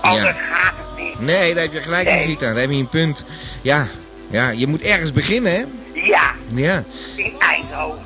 Anders 0.00 0.36
gaat 0.52 0.72
het 0.76 0.87
niet. 0.98 1.20
Nee, 1.20 1.54
daar 1.54 1.62
heb 1.62 1.72
je 1.72 1.80
gelijk 1.80 2.08
in. 2.08 2.26
Rita. 2.26 2.46
Daar 2.46 2.60
heb 2.60 2.70
je 2.70 2.76
een 2.76 2.88
punt. 2.88 3.24
Ja, 3.62 3.86
ja, 4.30 4.50
je 4.50 4.66
moet 4.66 4.82
ergens 4.82 5.12
beginnen, 5.12 5.52
hè? 5.52 5.64
Ja, 5.94 6.32
Ja. 6.54 6.84
in 7.16 7.32
Eindhoven. 7.38 8.02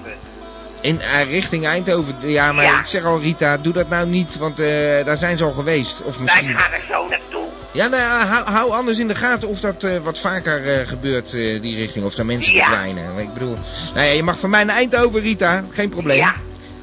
In 0.80 1.00
eh, 1.00 1.22
richting 1.30 1.66
Eindhoven. 1.66 2.14
Ja, 2.20 2.52
maar 2.52 2.64
Ja. 2.64 2.78
ik 2.78 2.87
zeg 2.87 3.04
al, 3.04 3.20
Rita, 3.20 3.56
doe 3.58 3.72
dat 3.72 3.88
nou 3.88 4.06
niet, 4.06 4.37
want 4.37 4.61
eh, 4.61 4.66
daar 5.04 5.16
zijn 5.16 5.37
ze 5.37 5.44
al 5.44 5.52
geweest. 5.52 6.02
Of 6.02 6.14
Wij 6.14 6.22
misschien... 6.25 6.56
gaan 6.58 6.72
er 6.72 6.84
zo 6.88 7.06
naartoe. 7.08 7.44
Ja, 7.72 7.87
nou, 7.87 8.02
ja, 8.02 8.26
hou, 8.26 8.50
hou 8.50 8.70
anders 8.72 8.99
in 8.99 9.08
de 9.08 9.14
gaten 9.14 9.49
of 9.49 9.61
dat 9.61 9.84
eh, 9.84 9.96
wat 10.02 10.18
vaker 10.18 10.66
eh, 10.80 10.88
gebeurt, 10.88 11.26
eh, 11.34 11.61
die 11.62 11.76
richting. 11.76 12.04
Of 12.04 12.14
daar 12.14 12.26
mensen 12.26 12.52
Ja. 12.52 12.64
verdwijnen. 12.64 13.18
Ik 13.18 13.32
bedoel, 13.32 13.56
nou 13.94 14.06
ja, 14.06 14.12
je 14.12 14.22
mag 14.22 14.38
van 14.38 14.50
mij 14.50 14.64
naar 14.64 14.76
Eindhoven, 14.76 15.20
Rita. 15.20 15.64
Geen 15.70 15.88
probleem. 15.88 16.16
Ja, 16.18 16.34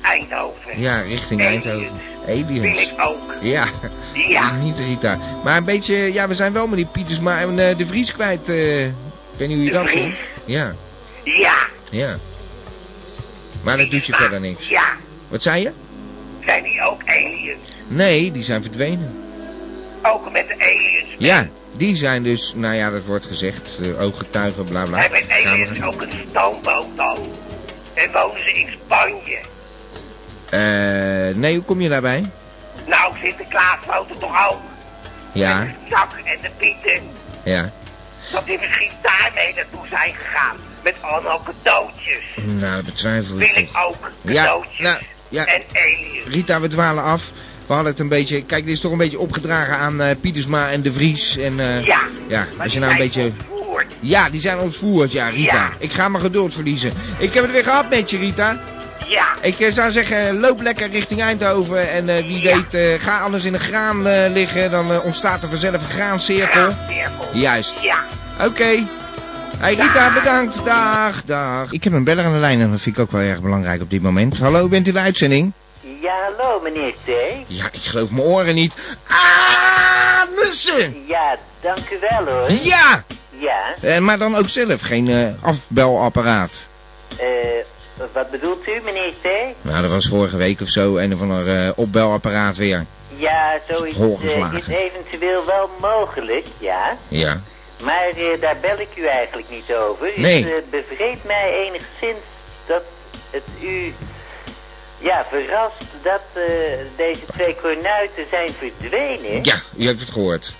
Eindhoven. 0.02 0.80
Ja, 0.82 1.02
richting 1.02 1.46
Aliens. 1.46 1.66
Eindhoven. 1.66 2.00
Wil 2.26 2.46
Aliens. 2.46 2.82
ik 2.82 2.94
ook. 3.02 3.34
Ja, 3.42 3.66
Ja, 4.14 4.52
niet 4.64 4.80
Rita. 4.80 5.20
Maar 5.44 5.58
een 5.58 5.64
beetje, 5.66 5.96
ja, 6.14 6.28
we 6.28 6.36
zijn 6.36 6.54
wel 6.54 6.68
met 6.68 6.78
die 6.78 6.86
Pietersma 6.86 7.40
en 7.40 7.60
eh, 7.70 7.78
de 7.78 7.86
Vries 7.86 8.12
kwijt. 8.12 8.50
eh. 8.50 8.86
ik 8.86 8.94
weet 9.38 9.48
niet 9.48 9.58
hoe 9.58 9.66
je 9.66 9.72
De 9.72 9.78
dat 9.78 9.88
Vries. 9.90 10.02
vindt. 10.02 10.18
Ja, 10.46 10.74
ja. 11.24 11.54
ja. 11.90 12.18
Maar 13.64 13.78
dat 13.78 13.92
doet 13.92 14.06
je 14.06 14.12
Maar- 14.12 14.22
verder 14.22 14.40
niks. 14.40 14.70
Ja, 14.70 14.84
Wat 15.28 15.42
zei 15.42 15.62
je? 15.62 15.72
zijn 16.46 16.64
die 16.64 16.82
ook 16.82 17.02
aliens? 17.06 17.60
Nee, 17.88 18.32
die 18.32 18.44
zijn 18.44 18.62
verdwenen. 18.64 19.24
Ook 20.04 20.32
met 20.32 20.48
de 20.48 20.54
aliens. 20.54 21.16
Ja, 21.18 21.48
die 21.72 21.96
zijn 21.96 22.24
dus, 22.24 22.54
nou 22.56 22.76
ja, 22.76 22.90
dat 22.90 23.06
wordt 23.06 23.26
gezegd, 23.26 23.80
eh, 23.84 24.02
ooggetuigen, 24.02 24.64
bla 24.66 24.86
bla. 24.86 24.98
Hebben 24.98 25.22
aliens 25.30 25.82
ook 25.82 26.02
een 26.02 26.12
stoomboot 26.30 26.88
dan? 26.96 27.18
En 27.94 28.12
wonen 28.12 28.40
ze 28.44 28.52
in 28.54 28.68
Spanje? 28.86 29.38
Eh, 30.50 31.36
nee, 31.36 31.56
hoe 31.56 31.64
kom 31.64 31.82
je 31.82 31.90
daarbij? 31.90 32.30
Nou, 32.86 33.14
Sinterklaas 33.24 33.78
woont 33.88 34.10
er 34.10 34.18
toch 34.18 34.50
ook? 34.50 34.60
Ja, 35.34 35.60
Met 35.60 35.68
de 35.68 35.90
zak 35.96 36.12
en 36.24 36.38
de 36.42 36.50
pieten. 36.58 37.04
ja. 37.44 37.72
Dat 38.32 38.46
die 38.46 38.58
misschien 38.60 38.92
daarmee 39.02 39.54
naartoe 39.56 39.88
zijn 39.90 40.14
gegaan. 40.20 40.56
Met 40.84 40.96
allemaal 41.02 41.42
cadeautjes. 41.44 42.24
Nou, 42.46 42.76
dat 42.76 42.86
betwijfel 42.86 43.36
Wil 43.36 43.48
ik. 43.48 43.56
ik 43.56 43.70
ook 43.88 44.12
Ja, 44.22 44.34
cadeautjes. 44.44 44.80
nou, 44.80 44.98
ja. 45.30 45.46
En 45.46 45.62
aliens. 45.74 46.26
Rita, 46.28 46.60
we 46.60 46.68
dwalen 46.68 47.04
af. 47.04 47.32
We 47.68 47.74
hadden 47.74 47.92
het 47.92 48.02
een 48.02 48.08
beetje, 48.10 48.44
kijk, 48.44 48.66
dit 48.66 48.74
is 48.74 48.80
toch 48.80 48.92
een 48.92 48.98
beetje 48.98 49.20
opgedragen 49.20 49.76
aan 49.78 50.02
eh, 50.02 50.16
Pietersma 50.22 50.72
en 50.72 50.82
de 50.82 50.94
Vries. 50.94 51.38
En, 51.38 51.60
eh, 51.60 51.84
Ja. 51.86 52.00
ja, 52.28 52.48
als 52.58 52.74
je 52.74 52.80
die 52.80 52.88
nou 52.90 53.02
een 53.02 53.12
zijn 53.12 53.32
beetje... 53.32 53.32
ontvoerd. 53.50 53.86
Ja, 54.00 54.30
die 54.30 54.40
zijn 54.42 54.60
ontvoerd, 54.60 55.12
ja, 55.12 55.30
Rita. 55.30 55.54
Ja. 55.56 55.70
Ik 55.78 55.94
ga 55.94 56.10
mijn 56.10 56.24
geduld 56.24 56.54
verliezen. 56.54 56.92
Ik 57.18 57.34
heb 57.34 57.44
het 57.44 57.52
weer 57.54 57.64
gehad 57.64 57.90
met 57.90 58.10
je, 58.10 58.18
Rita. 58.18 58.60
Ja. 59.08 59.26
Ik 59.42 59.60
eh, 59.60 59.72
zou 59.72 59.92
zeggen, 59.92 60.40
loop 60.40 60.62
lekker 60.62 60.90
richting 60.90 61.22
Eindhoven. 61.22 61.90
En 61.92 62.10
eh, 62.10 62.24
wie 62.26 62.42
Ja. 62.42 62.56
weet, 62.56 62.74
eh, 62.74 63.04
ga 63.08 63.20
anders 63.20 63.46
in 63.46 63.54
een 63.54 63.60
graan 63.60 64.08
eh, 64.08 64.32
liggen. 64.32 64.72
Dan 64.72 64.92
eh, 64.92 65.06
ontstaat 65.06 65.44
er 65.44 65.50
vanzelf 65.50 65.74
een 65.74 65.90
graancirkel. 65.90 66.70
Graancirkel. 66.72 67.30
Juist. 67.34 67.74
Ja. 67.82 67.98
Oké. 68.46 68.86
Hey 69.58 69.74
Rita, 69.76 70.14
bedankt. 70.14 70.66
Dag, 70.66 71.24
dag. 71.26 71.72
Ik 71.72 71.84
heb 71.84 71.94
een 71.94 72.04
beller 72.04 72.26
aan 72.26 72.34
de 72.34 72.38
lijn 72.40 72.62
en 72.62 72.72
dat 72.72 72.82
vind 72.82 72.96
ik 72.98 73.02
ook 73.04 73.12
wel 73.12 73.22
erg 73.22 73.42
belangrijk 73.42 73.82
op 73.82 73.90
dit 73.90 74.02
moment. 74.02 74.40
Hallo, 74.40 74.68
bent 74.68 74.86
u 74.86 74.90
in 74.90 74.96
de 74.96 75.00
uitzending? 75.04 75.52
Ja, 76.02 76.14
hallo 76.38 76.60
meneer 76.62 76.94
T. 77.06 77.10
Ja, 77.48 77.66
ik 77.72 77.80
geloof 77.84 78.10
mijn 78.10 78.28
oren 78.28 78.56
niet. 78.56 78.74
Ah, 79.08 80.22
nussen! 80.36 81.04
Ja, 81.08 81.38
dank 81.62 81.90
u 81.90 81.98
wel 82.10 82.34
hoor. 82.34 82.52
Ja! 82.62 83.04
Ja, 83.40 83.74
Eh, 83.82 83.98
maar 83.98 84.18
dan 84.18 84.36
ook 84.36 84.50
zelf, 84.50 84.82
geen 84.82 85.10
eh, 85.10 85.28
afbelapparaat. 85.42 86.52
eh, 87.18 87.26
wat 88.14 88.32
bedoelt 88.32 88.68
u 88.68 88.82
meneer 88.84 89.14
T? 89.22 89.28
Nou, 89.62 89.82
dat 89.82 89.92
was 89.92 90.08
vorige 90.08 90.38
week 90.38 90.62
of 90.62 90.68
zo, 90.68 90.98
een 90.98 91.14
of 91.14 91.22
ander 91.22 91.48
eh, 91.48 91.70
opbelapparaat 91.76 92.58
weer. 92.58 92.86
Ja, 93.16 93.60
zoiets 93.70 93.98
Volgeslagen. 93.98 94.60
is 94.60 94.68
eventueel 94.68 95.46
wel 95.46 95.70
mogelijk, 95.80 96.46
ja. 96.58 96.98
Ja. 97.08 97.42
Maar 97.84 98.08
eh, 98.16 98.42
daar 98.42 98.58
bel 98.62 98.80
ik 98.80 98.90
u 98.96 99.06
eigenlijk 99.06 99.50
niet 99.50 99.74
over. 99.74 100.12
Nee. 100.16 100.44
Het 100.44 100.52
uh, 100.52 100.70
bevreedt 100.70 101.24
mij 101.24 101.54
enigszins 101.68 102.26
dat 102.68 102.84
het 103.30 103.64
u... 103.64 103.94
Ja, 104.98 105.26
verrast 105.30 105.86
dat 106.04 106.22
deze 106.96 107.26
twee 107.32 107.56
kornuiten 107.56 108.26
zijn 108.30 108.50
verdwenen. 108.54 109.44
Ja, 109.44 109.62
u 109.78 109.86
heeft 109.86 110.00
het 110.00 110.12
gehoord. 110.12 110.54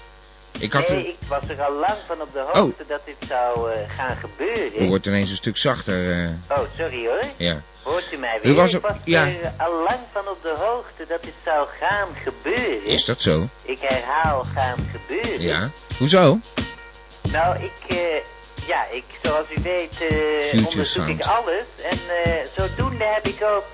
Ik 0.60 0.74
had... 0.74 0.90
Nee, 0.90 1.08
ik 1.08 1.16
was 1.28 1.42
er 1.48 1.62
al 1.62 1.74
lang 1.74 1.98
van 2.08 2.22
op 2.22 2.34
de 2.34 2.40
Oh. 2.40 2.54
hoogte 2.54 2.84
dat 2.88 3.02
dit 3.06 3.16
zou 3.28 3.72
eh, 3.72 3.80
gaan 3.90 4.16
gebeuren. 4.16 4.84
U 4.84 4.88
wordt 4.88 5.06
ineens 5.06 5.30
een 5.30 5.36
stuk 5.36 5.58
zachter. 5.58 6.12
eh, 6.24 6.58
Oh, 6.58 6.64
sorry 6.78 7.08
hoor. 7.08 7.24
ja. 7.38 7.62
Hoort 7.84 8.14
u 8.14 8.18
mij 8.18 8.40
weer? 8.42 8.52
U 8.52 8.56
was 8.56 8.74
ik 8.74 8.82
was 8.82 8.96
ja. 9.04 9.28
er 9.28 9.52
al 9.58 9.74
lang 9.74 10.00
van 10.12 10.28
op 10.28 10.38
de 10.42 10.54
hoogte 10.58 11.06
dat 11.08 11.24
dit 11.24 11.34
zou 11.46 11.68
gaan 11.80 12.08
gebeuren. 12.24 12.86
Is 12.86 13.06
dat 13.06 13.22
zo? 13.22 13.48
Ik 13.62 13.80
herhaal 13.80 14.44
gaan 14.56 14.78
gebeuren. 14.92 15.42
Ja. 15.42 15.70
Hoezo? 15.98 16.40
Nou, 17.32 17.64
ik, 17.64 17.96
eh, 17.96 17.98
ja, 18.68 18.86
ik, 18.92 19.04
zoals 19.24 19.46
u 19.58 19.62
weet, 19.62 20.04
onderzoek 20.66 21.08
ik 21.08 21.22
alles. 21.22 21.64
En 21.90 22.00
zodoende 22.56 23.04
heb 23.06 23.28
ik 23.28 23.44
ook, 23.44 23.68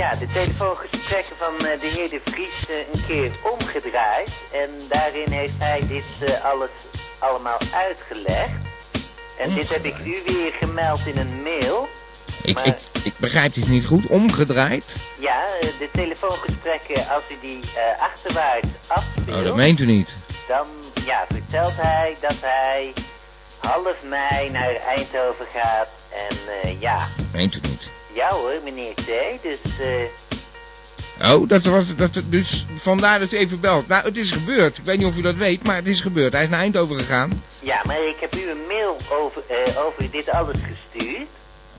ja, 0.00 0.14
de 0.14 0.26
telefoongesprekken 0.26 1.36
van 1.36 1.54
eh, 1.66 1.80
de 1.80 1.86
heer 1.86 2.08
De 2.08 2.20
Vries 2.24 2.66
eh, 2.68 2.76
een 2.92 3.04
keer 3.06 3.30
omgedraaid. 3.52 4.30
En 4.52 4.70
daarin 4.88 5.30
heeft 5.30 5.54
hij 5.58 5.82
dit 5.86 6.04
eh, 6.20 6.44
alles 6.44 6.68
allemaal 7.18 7.58
uitgelegd. 7.74 8.52
En 9.38 9.54
dit 9.54 9.68
heb 9.68 9.84
ik 9.84 9.98
u 9.98 10.22
weer 10.26 10.52
gemeld 10.60 11.06
in 11.06 11.18
een 11.18 11.42
mail. 11.42 11.88
Ik, 12.42 12.54
Maar- 12.54 12.66
ik, 12.66 12.76
ik 13.04 13.12
begrijp 13.16 13.54
dit 13.54 13.68
niet 13.68 13.86
goed. 13.86 14.06
Omgedraaid? 14.06 14.96
Ja, 15.18 15.46
de 15.78 15.88
telefoongesprekken, 15.92 17.08
als 17.08 17.22
u 17.30 17.34
die 17.40 17.60
achterwaarts 17.98 18.68
afspeelt, 18.86 19.38
Oh, 19.38 19.44
dat 19.44 19.56
meent 19.56 19.80
u 19.80 19.86
niet. 19.86 20.14
dan 20.48 20.66
ja, 21.04 21.26
vertelt 21.30 21.76
hij 21.76 22.16
dat 22.20 22.36
hij 22.40 22.92
half 23.58 24.02
mei 24.02 24.50
naar 24.50 24.74
Eindhoven 24.74 25.46
gaat. 25.54 25.88
En 26.08 26.78
ja, 26.78 27.08
Meent 27.32 27.54
u 27.54 27.60
niet. 27.68 27.90
Ja 28.20 28.30
hoor, 28.36 28.60
meneer 28.64 28.94
T. 28.94 29.06
Dus 29.42 29.58
eh, 29.80 31.32
Oh, 31.32 31.48
dat 31.48 31.64
was, 31.64 31.96
dat, 31.96 32.20
dus 32.28 32.66
vandaar 32.74 33.18
dat 33.18 33.32
u 33.32 33.36
even 33.36 33.60
belt. 33.60 33.88
Nou, 33.88 34.04
het 34.04 34.16
is 34.16 34.30
gebeurd. 34.30 34.78
Ik 34.78 34.84
weet 34.84 34.98
niet 34.98 35.06
of 35.06 35.16
u 35.16 35.22
dat 35.22 35.34
weet, 35.34 35.66
maar 35.66 35.76
het 35.76 35.86
is 35.86 36.00
gebeurd. 36.00 36.32
Hij 36.32 36.42
is 36.42 36.48
naar 36.48 36.60
Eindhoven 36.60 36.96
gegaan. 36.98 37.42
ja, 37.60 37.80
maar 37.86 37.96
ik 38.08 38.16
heb 38.20 38.36
u 38.36 38.50
een 38.50 38.66
mail 38.68 38.96
over, 39.10 39.42
eh, 39.48 39.84
over 39.84 40.10
dit 40.10 40.30
alles 40.30 40.56
gestuurd. 40.56 41.26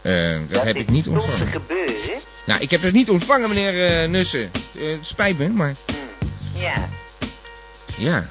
Eh, 0.01 0.39
dat, 0.50 0.63
heb 0.63 0.75
ik 0.75 0.89
niet 0.89 1.07
ontvangen. 1.07 1.48
gebeuren. 1.48 2.19
Nou, 2.45 2.62
ik 2.62 2.71
heb 2.71 2.81
het 2.81 2.93
niet 2.93 3.10
ontvangen, 3.10 3.50
meneer 3.50 4.01
eh, 4.01 4.10
Nussen. 4.10 4.51
Het 4.77 5.00
spijt 5.01 5.38
me, 5.38 5.50
maar 5.50 5.74
Hm, 5.86 6.60
ja, 6.60 6.89
ja. 7.98 8.29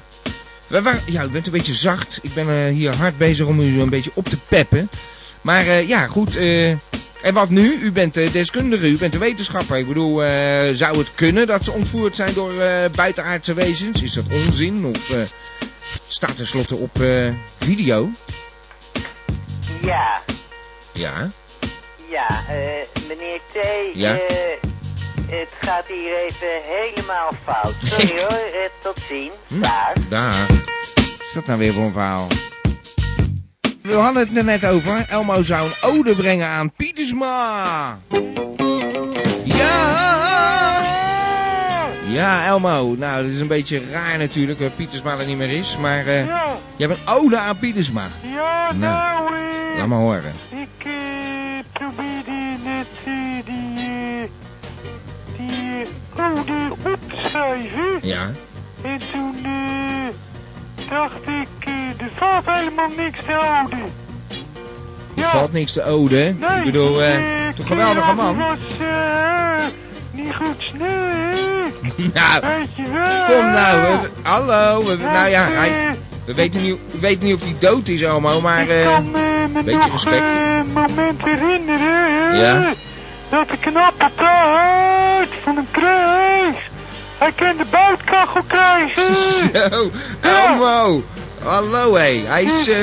We 0.67 0.81
waren, 0.81 1.01
ja, 1.05 1.23
u 1.23 1.27
bent 1.29 1.45
een 1.45 1.51
beetje 1.51 1.75
zacht. 1.75 2.19
Ik 2.21 2.33
ben 2.33 2.67
hier 2.67 2.95
hard 2.95 3.17
bezig 3.17 3.47
om 3.47 3.59
u 3.59 3.81
een 3.81 3.89
beetje 3.89 4.11
op 4.13 4.25
te 4.25 4.37
peppen. 4.47 4.89
Maar 5.41 5.65
eh, 5.67 5.87
ja, 5.87 6.07
goed. 6.07 6.35
eh, 6.35 6.75
en 7.21 7.33
wat 7.33 7.49
nu? 7.49 7.73
U 7.81 7.91
bent 7.91 8.13
de 8.13 8.31
deskundige, 8.31 8.87
u 8.89 8.97
bent 8.97 9.11
de 9.11 9.17
wetenschapper. 9.19 9.77
Ik 9.77 9.87
bedoel, 9.87 10.23
eh, 10.23 10.29
zou 10.73 10.97
het 10.97 11.11
kunnen 11.15 11.47
dat 11.47 11.63
ze 11.63 11.71
ontvoerd 11.71 12.15
zijn 12.15 12.33
door 12.33 12.59
eh, 12.59 12.89
buitenaardse 12.95 13.53
wezens? 13.53 14.01
Is 14.01 14.13
dat 14.13 14.25
onzin? 14.31 14.85
Of 14.85 15.09
eh, 15.09 15.21
staat 16.07 16.37
tenslotte 16.37 16.75
op 16.75 17.01
eh, 17.01 17.29
video? 17.59 18.09
ja, 19.81 20.21
Ja. 20.93 21.29
ja, 22.09 22.27
eh, 22.49 23.07
meneer 23.07 23.39
T. 23.51 23.57
Ja? 23.93 24.13
eh, 24.13 24.69
het 25.27 25.49
gaat 25.61 25.85
hier 25.87 26.15
even 26.27 26.47
helemaal 26.63 27.31
fout. 27.45 27.75
Sorry 27.83 28.17
hoor, 28.19 28.29
eh, 28.53 28.69
tot 28.81 28.99
ziens. 29.09 29.35
Hm? 29.47 29.59
Dag. 29.61 29.93
Daar. 30.09 30.47
Wat 30.47 31.21
is 31.27 31.31
dat 31.33 31.45
nou 31.45 31.59
weer 31.59 31.73
voor 31.73 31.83
een 31.83 31.91
verhaal? 31.91 32.27
We 33.91 33.97
hadden 33.97 34.27
het 34.27 34.37
er 34.37 34.43
net 34.43 34.65
over. 34.65 35.05
Elmo 35.09 35.43
zou 35.43 35.65
een 35.67 35.89
ode 35.89 36.15
brengen 36.15 36.47
aan 36.47 36.71
Pietersma. 36.71 37.99
Ja! 39.43 39.99
Ja, 42.07 42.45
Elmo. 42.45 42.95
Nou, 42.97 43.23
dat 43.23 43.31
is 43.31 43.39
een 43.39 43.47
beetje 43.47 43.81
raar 43.91 44.17
natuurlijk, 44.17 44.59
dat 44.59 44.75
Pietersma 44.75 45.17
er 45.17 45.25
niet 45.25 45.37
meer 45.37 45.49
is. 45.49 45.77
Maar 45.77 46.09
Ja, 46.11 46.55
je 46.75 46.87
hebt 46.87 46.99
een 47.05 47.13
ode 47.15 47.37
aan 47.37 47.57
Pietersma. 47.59 48.07
ja, 48.33 48.71
Nou, 48.73 48.77
nou, 48.77 49.27
eh, 49.35 49.77
Laat 49.77 49.87
maar 49.87 49.97
horen. 49.99 50.33
ik 50.49 50.85
eh, 50.85 50.91
probeerde 51.71 52.55
net 52.63 52.87
eh, 53.05 53.45
die, 53.45 54.29
die 55.37 55.85
ode 56.17 56.71
op 56.91 56.99
te 57.09 57.27
schrijven. 57.29 57.99
Ja. 58.01 58.31
En 58.83 58.99
toen 59.11 59.35
dacht 60.89 61.27
ik, 61.27 61.60
er 62.01 62.11
valt 62.17 62.45
helemaal 62.57 62.89
niks 62.97 63.17
te 63.25 63.33
ode. 63.33 63.75
Er 65.15 65.23
valt 65.23 65.51
niks 65.53 65.71
te 65.73 65.83
ode? 65.83 66.15
Nee, 66.39 66.57
ik 66.57 66.63
bedoel, 66.63 67.01
eh, 67.03 67.13
toch 67.55 67.69
een 67.69 67.77
geweldige 67.77 68.13
man. 68.13 68.37
was 68.37 68.57
eh, 68.79 69.63
niet 70.11 70.35
goed 70.35 70.55
snel. 70.57 70.87
nou, 72.13 72.41
Weet 72.41 72.75
je 72.75 72.91
wel. 72.91 73.25
kom 73.37 73.51
nou. 73.51 73.81
we- 73.81 74.09
hallo. 74.21 74.85
we- 74.85 74.97
nou 74.97 75.29
ja, 75.29 75.47
hij, 75.51 75.97
we, 76.25 76.33
weten 76.33 76.61
niet, 76.61 76.79
we 76.91 76.99
weten 76.99 77.25
niet 77.25 77.35
of 77.35 77.41
hij 77.41 77.55
dood 77.59 77.87
is, 77.87 78.01
Elmo, 78.01 78.41
maar... 78.41 78.61
ik 78.61 78.83
kan 78.83 79.15
eh, 79.15 79.21
me 79.53 79.63
beetje 79.63 79.79
nog 79.79 79.91
respect. 79.91 80.25
een 80.25 80.71
moment 80.73 81.21
herinneren. 81.23 82.35
Ja? 82.37 82.73
Dat 83.29 83.51
ik 83.51 83.65
een 83.65 83.77
appeltaart 83.77 85.29
van 85.43 85.55
hem 85.55 85.67
kreeg. 85.71 86.69
Hij 87.17 87.31
kan 87.35 87.57
de 87.57 87.65
buitenkachel 87.69 88.41
krijgen. 88.47 89.13
Zo, 89.71 89.91
Elmo. 90.21 91.03
Hallo, 91.43 91.95
hé. 91.95 92.23
Hij 92.25 92.43
is... 92.43 92.69
Eh, 92.69 92.77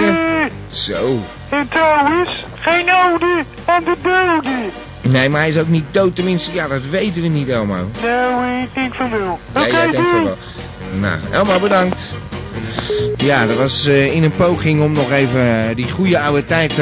zo. 0.68 1.18
en 1.48 1.68
trouwens, 1.68 2.44
geen 2.60 2.88
ode 3.12 3.44
aan 3.64 3.84
de 3.84 3.94
doden. 4.02 4.70
Nee, 5.00 5.28
maar 5.28 5.40
hij 5.40 5.50
is 5.50 5.58
ook 5.58 5.68
niet 5.68 5.84
dood. 5.90 6.16
Tenminste, 6.16 6.52
ja, 6.52 6.68
dat 6.68 6.82
weten 6.90 7.22
we 7.22 7.28
niet, 7.28 7.48
Elmo. 7.48 7.74
Nou, 8.02 8.62
ik 8.62 8.68
denk 8.74 8.94
van 8.94 9.10
wel. 9.10 9.38
Ja, 9.54 9.66
jij 9.68 9.90
denkt 9.90 10.10
doei. 10.10 10.24
wel. 10.24 10.36
Nou, 11.00 11.20
Elmo, 11.30 11.58
bedankt. 11.58 12.02
Ja, 13.16 13.46
dat 13.46 13.56
was 13.56 13.86
eh, 13.86 14.14
in 14.14 14.22
een 14.22 14.36
poging 14.36 14.82
om 14.82 14.92
nog 14.92 15.12
even 15.12 15.40
eh, 15.68 15.76
die 15.76 15.90
goede 15.90 16.20
oude 16.20 16.44
tijd 16.44 16.70
eh, 16.70 16.76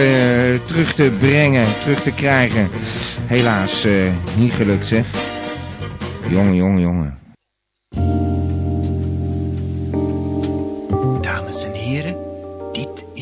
terug 0.65 0.95
te 0.95 1.11
brengen, 1.19 1.67
terug 1.83 2.03
te 2.03 2.13
krijgen. 2.13 2.69
Helaas 3.27 3.85
eh, 3.85 3.93
niet 4.37 4.53
gelukt, 4.53 4.87
zeg. 4.87 5.05
Jongen, 6.29 6.55
jongen, 6.55 6.81
jongen. 6.81 7.16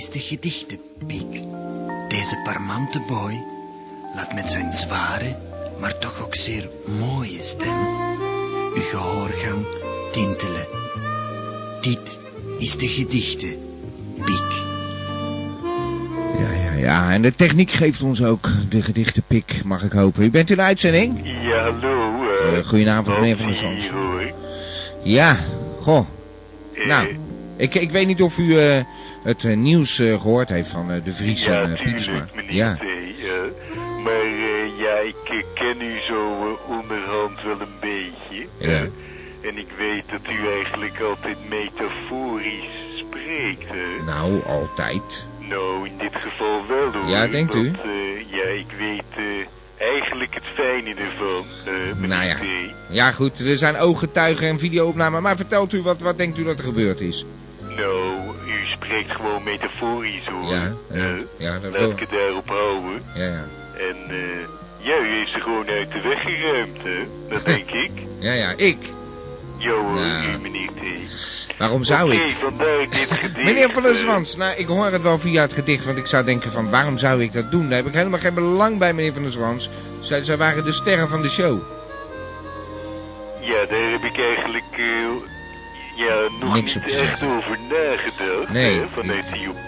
Dit 0.05 0.15
is 0.15 0.23
de 0.23 0.35
gedichtenpiek. 0.37 1.43
Deze 2.09 2.41
parmante 2.45 3.01
boy 3.09 3.43
laat 4.15 4.35
met 4.35 4.51
zijn 4.51 4.73
zware, 4.73 5.37
maar 5.81 5.99
toch 5.99 6.25
ook 6.25 6.35
zeer 6.35 6.69
mooie 7.01 7.43
stem 7.43 7.77
uw 8.75 8.83
gehoorgang 8.83 9.67
tintelen. 10.13 10.67
Dit 11.81 12.19
is 12.59 12.77
de 12.77 12.89
gedichtenpiek. 12.89 14.51
Ja, 16.39 16.53
ja, 16.53 16.73
ja. 16.73 17.13
En 17.13 17.23
de 17.23 17.35
techniek 17.35 17.71
geeft 17.71 18.03
ons 18.03 18.23
ook 18.23 18.49
de 18.69 18.83
gedichtenpik, 18.83 19.65
mag 19.65 19.83
ik 19.83 19.93
hopen. 19.93 20.23
U 20.23 20.31
bent 20.31 20.51
in 20.51 20.57
de 20.57 20.63
uitzending? 20.63 21.21
Ja, 21.25 21.71
hallo. 21.71 22.13
Eh, 22.23 22.59
eh 22.59 22.67
goedenavond, 22.67 23.19
meneer 23.19 23.37
Van 23.37 23.47
der 23.47 23.93
hoor. 23.93 24.33
Ja, 25.03 25.39
goh. 25.81 26.07
Eh, 26.75 26.87
Nou, 26.87 27.17
ik, 27.57 27.75
ik 27.75 27.91
weet 27.91 28.07
niet 28.07 28.23
of 28.23 28.39
u 28.39 28.59
eh, 28.59 28.85
het 29.25 29.45
eh, 29.45 29.57
nieuws 29.57 29.99
eh, 29.99 30.21
gehoord 30.21 30.49
heeft 30.49 30.71
van 30.71 30.91
eh, 30.91 31.05
de 31.05 31.13
Vries 31.13 31.45
ja, 31.45 31.63
en 31.63 31.79
Pietersma. 31.83 32.27
Ja, 32.49 32.79
maar 34.05 34.27
ja, 34.79 34.97
ik 34.99 35.45
ken 35.55 35.81
u 35.81 35.99
zo 36.07 36.59
onderhand 36.69 37.43
wel 37.43 37.61
een 37.61 37.79
beetje. 37.81 38.47
Ja. 38.59 38.83
en 39.41 39.59
ik 39.59 39.69
weet 39.79 40.05
dat 40.11 40.33
u 40.33 40.49
eigenlijk 40.49 41.01
altijd 41.01 41.37
metaforisch 41.49 42.97
spreekt. 42.97 43.69
hè. 43.69 44.05
nou, 44.05 44.45
altijd. 44.47 45.29
Nou, 45.39 45.87
in 45.87 45.99
dit 45.99 46.15
geval 46.15 46.67
wel 46.67 46.93
hoor. 46.93 47.11
Ja, 47.11 47.27
denkt 47.27 47.55
u? 47.55 47.63
Want, 47.63 47.77
ja, 48.31 48.45
ik 48.45 48.73
weet 48.79 49.43
eigenlijk 49.77 50.35
het 50.35 50.45
fijne 50.55 50.95
ervan, 50.95 51.45
meneer 52.01 52.09
Nou 52.09 52.25
ja. 52.25 52.39
Ja 52.91 53.13
goed, 53.13 53.39
er 53.39 53.59
zijn 53.59 53.77
ooggetuigen 53.77 54.49
en 54.49 54.59
videoopnamen, 54.59 55.23
maar 55.23 55.37
vertelt 55.37 55.73
u, 55.73 55.83
wat, 55.83 56.01
wat 56.01 56.19
denkt 56.19 56.39
u 56.39 56.45
dat 56.45 56.59
er 56.59 56.65
gebeurd 56.65 57.01
is? 57.01 57.25
Spreekt 58.85 59.11
gewoon 59.11 59.43
metaforisch 59.43 60.27
hoor. 60.27 60.51
Ja, 60.55 60.73
ja, 60.93 60.99
Eh, 61.05 61.11
ja, 61.37 61.53
dat 61.59 61.63
Laat 61.73 61.81
wel. 61.81 61.91
ik 61.91 61.99
het 62.01 62.11
daarop 62.11 62.49
houden. 62.49 63.03
Ja, 63.15 63.25
ja. 63.25 63.45
En 63.79 63.97
eh 64.09 64.47
ja, 64.79 64.99
u 64.99 65.09
heeft 65.17 65.31
ze 65.31 65.41
gewoon 65.41 65.69
uit 65.69 65.93
de 65.93 66.01
weg 66.01 66.21
geruimd, 66.23 66.77
hè? 66.83 67.07
Dat 67.29 67.45
denk 67.55 67.71
ik. 67.71 67.91
Ja, 68.19 68.33
ja, 68.33 68.53
ik. 68.57 68.77
Hoor, 69.59 69.93
Nou. 69.95 70.27
u 70.35 70.39
meneer 70.39 70.69
T. 70.69 71.55
Waarom 71.59 71.85
zou 71.85 72.13
Oké, 72.15 72.23
ik? 72.25 72.37
vandaar 72.41 72.79
dit 72.91 73.09
gedicht. 73.21 73.45
Meneer 73.45 73.71
Van 73.71 73.83
der 73.83 73.93
eh, 73.93 73.99
Zwans, 73.99 74.37
nou, 74.37 74.57
ik 74.57 74.67
hoor 74.67 74.87
het 74.87 75.03
wel 75.03 75.19
via 75.19 75.41
het 75.43 75.53
gedicht, 75.53 75.85
want 75.85 75.99
ik 75.99 76.07
zou 76.07 76.25
denken 76.25 76.51
van, 76.53 76.71
waarom 76.71 76.97
zou 76.97 77.23
ik 77.23 77.33
dat 77.33 77.51
doen? 77.51 77.69
Daar 77.69 77.77
heb 77.79 77.87
ik 77.87 77.95
helemaal 77.95 78.19
geen 78.19 78.35
belang 78.35 78.79
bij, 78.79 78.93
meneer 78.93 79.13
Van 79.13 79.23
der 79.23 79.33
Zwans. 79.33 79.71
Zij, 80.01 80.25
zij 80.25 80.37
waren 80.37 80.65
de 80.65 80.73
sterren 80.73 81.09
van 81.09 81.23
de 81.23 81.31
show. 81.31 81.61
Ja, 83.41 83.65
daar 83.67 83.91
heb 83.91 84.03
ik 84.03 84.19
eigenlijk 84.19 84.65
ja, 85.97 86.29
nog 86.41 86.55
Niks 86.55 86.75
niet 86.75 86.85
echt 87.01 87.23
over 87.23 87.59
nagedacht, 87.71 88.53
Nee. 88.53 88.81
hè, 88.81 88.85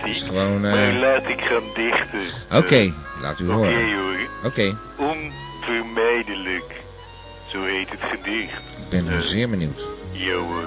is 0.04 0.22
gewoon, 0.22 0.64
eh, 0.64 0.72
Maar 0.72 0.92
laat 0.92 1.28
ik 1.28 1.40
gaan 1.40 1.62
dichten. 1.74 2.20
Oké, 2.58 2.74
Eh, 2.76 2.90
laat 3.20 3.40
u 3.40 3.44
Oké 3.44 3.52
horen. 3.54 3.92
hoor, 3.94 4.16
Oké, 4.44 4.76
onvermijdelijk. 4.96 6.74
Zo 7.46 7.62
heet 7.64 7.90
het 7.90 8.00
gedicht. 8.10 8.68
ik 8.68 8.88
ben 8.88 9.08
er 9.08 9.22
zeer 9.22 9.50
benieuwd. 9.50 9.86
Ja 10.12 10.34
hoor. 10.34 10.64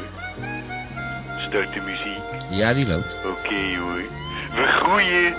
Start 1.48 1.74
de 1.74 1.82
muziek. 1.82 2.24
Ja, 2.60 2.74
die 2.74 2.88
loopt. 2.88 3.16
Oké 3.26 3.78
hoor. 3.80 4.02
We 4.56 4.66
groeien 4.68 5.34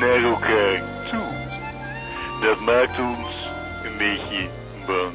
naar 0.00 0.22
elkaar 0.32 0.82
toe. 1.10 1.28
Dat 2.40 2.60
maakt 2.60 2.98
ons 2.98 3.28
een 3.84 3.96
beetje 3.98 4.46
bang. 4.86 5.12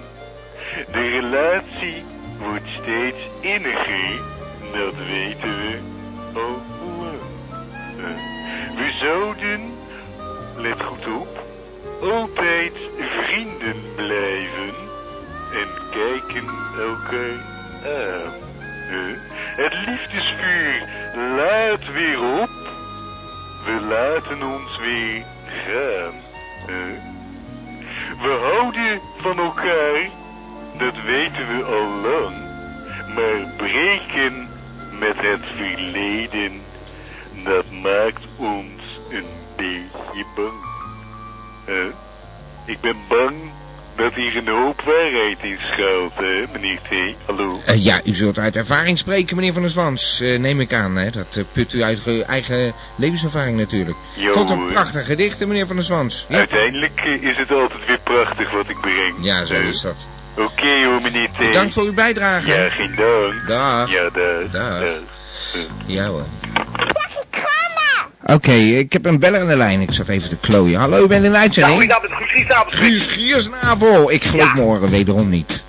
De 0.91 1.09
relatie 1.09 2.03
wordt 2.39 2.67
steeds 2.81 3.17
inniger. 3.41 4.21
Dat 4.73 4.95
weten 5.07 5.57
we 5.59 5.79
al 6.33 6.61
lang. 6.99 7.19
Eh, 7.97 8.75
We 8.77 8.91
zouden, 9.01 9.61
let 10.55 10.81
goed 10.83 11.07
op, 11.07 11.39
altijd 12.01 12.71
vrienden 13.25 13.75
blijven. 13.95 14.73
En 15.53 15.67
kijken 15.91 16.47
elkaar 16.79 17.39
aan. 17.85 18.33
Eh, 18.89 19.15
Het 19.55 19.73
liefdesvuur 19.85 20.87
laat 21.35 21.91
weer 21.93 22.19
op. 22.41 22.49
We 23.65 23.79
laten 23.89 24.43
ons 24.43 24.77
weer 24.77 25.23
gaan. 25.65 26.13
Eh, 26.67 27.11
We 28.21 28.29
houden 28.51 28.99
van 29.17 29.37
elkaar, 29.37 30.09
dat 30.77 30.93
weten 31.05 31.57
we 31.57 31.63
al 31.63 31.87
lang. 32.11 32.35
Maar 33.15 33.53
breken 33.57 34.47
met 35.07 35.15
het 35.31 35.41
verleden, 35.55 36.51
dat 37.43 37.65
maakt 37.71 38.23
ons 38.35 38.81
een 39.09 39.25
beetje 39.55 40.25
bang. 40.35 40.53
Eh, 41.65 41.73
Ik 42.65 42.79
ben 42.81 42.95
bang 43.07 43.35
dat 43.95 44.13
hier 44.13 44.37
een 44.37 44.47
hoop 44.47 44.81
waarheid 44.81 45.37
in 45.41 45.57
schuilt, 45.71 46.13
hè, 46.15 46.43
meneer 46.53 46.77
T. 46.89 47.15
Hallo? 47.25 47.59
Eh, 47.65 47.83
ja, 47.83 48.01
u 48.05 48.13
zult 48.13 48.37
uit 48.39 48.55
ervaring 48.55 48.97
spreken, 48.97 49.35
meneer 49.35 49.53
Van 49.53 49.61
der 49.61 49.71
Zwans. 49.71 50.19
Eh, 50.21 50.39
neem 50.39 50.59
ik 50.59 50.73
aan, 50.73 50.95
hè. 50.95 51.09
Dat 51.09 51.37
put 51.51 51.73
u 51.73 51.83
uit 51.83 51.99
ge- 51.99 52.23
eigen 52.27 52.73
levenservaring 52.95 53.57
natuurlijk. 53.57 53.97
Jo, 54.15 54.31
Tot 54.31 54.49
een 54.49 54.65
prachtig 54.65 55.05
gedicht, 55.05 55.45
meneer 55.47 55.67
Van 55.67 55.75
der 55.75 55.85
Zwans. 55.85 56.25
Ja, 56.29 56.37
Uiteindelijk 56.37 57.01
is 57.21 57.37
het 57.37 57.51
altijd 57.51 57.85
weer 57.87 57.99
prachtig 58.03 58.51
wat 58.51 58.69
ik 58.69 58.79
breng. 58.81 59.15
ja 59.21 59.45
zo 59.45 59.53
is 59.53 59.81
dat. 59.81 60.05
Oké 60.37 60.85
hoor, 60.85 61.01
meneer 61.01 61.29
T. 61.31 61.37
Bedankt 61.37 61.73
voor 61.73 61.83
uw 61.83 61.93
bijdrage. 61.93 62.51
Ja, 62.51 62.69
geen 62.69 62.95
dank. 62.95 63.47
Dag. 63.47 63.91
Ja, 63.91 64.01
dag. 64.03 64.51
Dag. 64.51 64.79
Dag. 64.79 64.99
Ja 65.85 66.05
hoor. 66.07 66.25
Oké, 68.25 68.51
ik 68.51 68.93
heb 68.93 69.05
een 69.05 69.19
beller 69.19 69.41
in 69.41 69.47
de 69.47 69.57
lijn. 69.57 69.81
Ik 69.81 69.91
zat 69.93 70.07
even 70.07 70.29
te 70.29 70.37
klooien. 70.37 70.79
Hallo, 70.79 71.03
u 71.03 71.07
bent 71.07 71.25
in 71.25 71.31
de 71.31 71.37
Ja, 71.37 71.43
uitzending? 71.43 71.79
goedenavond. 71.79 72.73
Guus 72.73 73.05
Giersnavel. 73.05 74.11
Ik 74.11 74.23
geloof 74.23 74.45
Ja. 74.45 74.53
morgen 74.53 74.89
wederom 74.89 75.29
niet. 75.29 75.63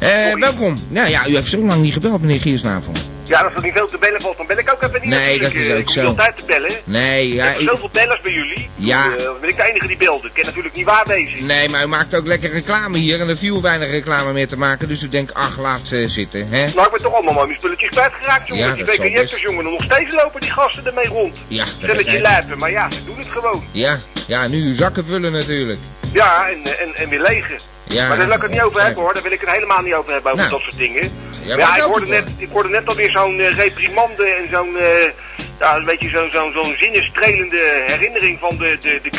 Eh, 0.00 0.34
welkom. 0.34 0.76
Nou 0.88 1.08
ja, 1.08 1.26
u 1.26 1.34
heeft 1.34 1.48
zo 1.48 1.58
lang 1.64 1.82
niet 1.82 1.92
gebeld, 1.92 2.20
meneer 2.20 2.40
Giersnavel. 2.40 2.92
Ja, 3.26 3.40
als 3.40 3.52
er 3.54 3.62
niet 3.62 3.72
veel 3.76 3.86
te 3.88 3.98
bellen 3.98 4.20
valt, 4.20 4.36
dan 4.36 4.46
bel 4.46 4.58
ik 4.58 4.72
ook 4.72 4.82
even 4.82 5.00
niet. 5.00 5.10
Nee, 5.10 5.38
dat 5.38 5.52
is 5.52 5.66
Eh, 5.68 5.72
ook 5.72 5.78
ik 5.78 5.84
hoef 5.84 5.94
zo. 5.94 6.00
niet 6.00 6.08
altijd 6.10 6.36
te 6.36 6.44
bellen. 6.46 6.70
Nee, 6.84 7.34
ja, 7.34 7.52
ik- 7.52 7.68
zoveel 7.68 7.88
bellers 7.92 8.20
bij 8.20 8.32
jullie. 8.32 8.68
Ja. 8.76 9.04
Eh, 9.16 9.24
dan 9.24 9.34
ben 9.40 9.48
ik 9.50 9.56
de 9.56 9.68
enige 9.70 9.86
die 9.86 9.96
belde. 9.96 10.26
Ik 10.26 10.34
kan 10.34 10.44
natuurlijk 10.44 10.74
niet 10.74 10.84
waar 10.86 11.04
wezen. 11.06 11.46
Nee, 11.46 11.68
maar 11.68 11.82
u 11.82 11.86
maakt 11.86 12.16
ook 12.16 12.26
lekker 12.26 12.50
reclame 12.50 12.98
hier 12.98 13.20
en 13.20 13.28
er 13.28 13.36
viel 13.36 13.62
weinig 13.62 13.90
reclame 13.90 14.32
meer 14.32 14.48
te 14.48 14.56
maken, 14.58 14.88
dus 14.88 15.02
u 15.02 15.08
denkt, 15.08 15.34
ach, 15.34 15.58
laat 15.58 15.80
ze 15.88 16.08
zitten, 16.08 16.48
hè? 16.50 16.64
Nou, 16.74 16.84
ik 16.86 16.90
ben 16.90 17.02
toch 17.02 17.14
allemaal 17.14 17.34
maar 17.34 17.46
mijn 17.46 17.58
spulletjes 17.58 17.88
kwijtgeraakt, 17.90 18.46
jongen. 18.48 18.66
Ja, 18.68 18.74
die 18.74 18.84
WK-jekkers, 18.84 19.42
jongen. 19.42 19.64
Nog 19.64 19.82
steeds 19.82 20.14
lopen 20.14 20.40
die 20.40 20.50
gasten 20.50 20.86
ermee 20.86 21.06
rond. 21.08 21.36
Ja, 21.48 21.64
Stelletje 21.66 22.16
ik. 22.16 22.22
lijpen, 22.22 22.58
maar 22.58 22.70
ja, 22.70 22.90
ze 22.90 23.04
doen 23.04 23.18
het 23.18 23.28
gewoon. 23.30 23.64
Ja, 23.70 24.00
ja, 24.26 24.48
nu 24.48 24.62
uw 24.66 24.74
zakken 24.74 25.06
vullen 25.06 25.32
natuurlijk. 25.32 25.78
Ja, 26.12 26.48
en, 26.48 26.58
eh, 26.64 26.80
en, 26.86 26.94
en 26.94 27.08
weer 27.08 27.20
legen. 27.20 27.58
Ja, 27.88 28.08
maar 28.08 28.16
daar 28.16 28.26
wil 28.26 28.36
ik 28.36 28.42
het 28.42 28.50
niet 28.50 28.60
over 28.62 28.82
hebben, 28.82 29.02
hoor. 29.02 29.14
Daar 29.14 29.22
wil 29.22 29.32
ik 29.32 29.40
het 29.40 29.50
helemaal 29.50 29.80
niet 29.82 29.94
over 29.94 30.12
hebben, 30.12 30.32
over 30.32 30.44
Nou. 30.44 30.54
dat 30.56 30.64
soort 30.64 30.76
dingen. 30.78 31.12
Ja, 31.44 31.76
ik, 31.76 31.82
hoorde 31.82 32.06
net, 32.06 32.28
ik 32.36 32.48
hoorde 32.52 32.68
net 32.68 32.88
alweer 32.88 33.10
zo'n 33.10 33.40
eh, 33.40 33.56
reprimande 33.56 34.26
en 34.26 34.48
zo'n, 34.52 34.76
eh, 34.76 35.10
ja, 35.58 35.76
een 35.76 35.84
beetje 35.84 36.08
zo'n 36.08 36.30
zo'n 36.30 36.52
zo'n 36.52 36.74
zinnenstrelende 36.78 37.82
herinnering 37.86 38.38
van 38.38 38.56
de, 38.56 38.78
de, 38.80 39.00
de 39.02 39.10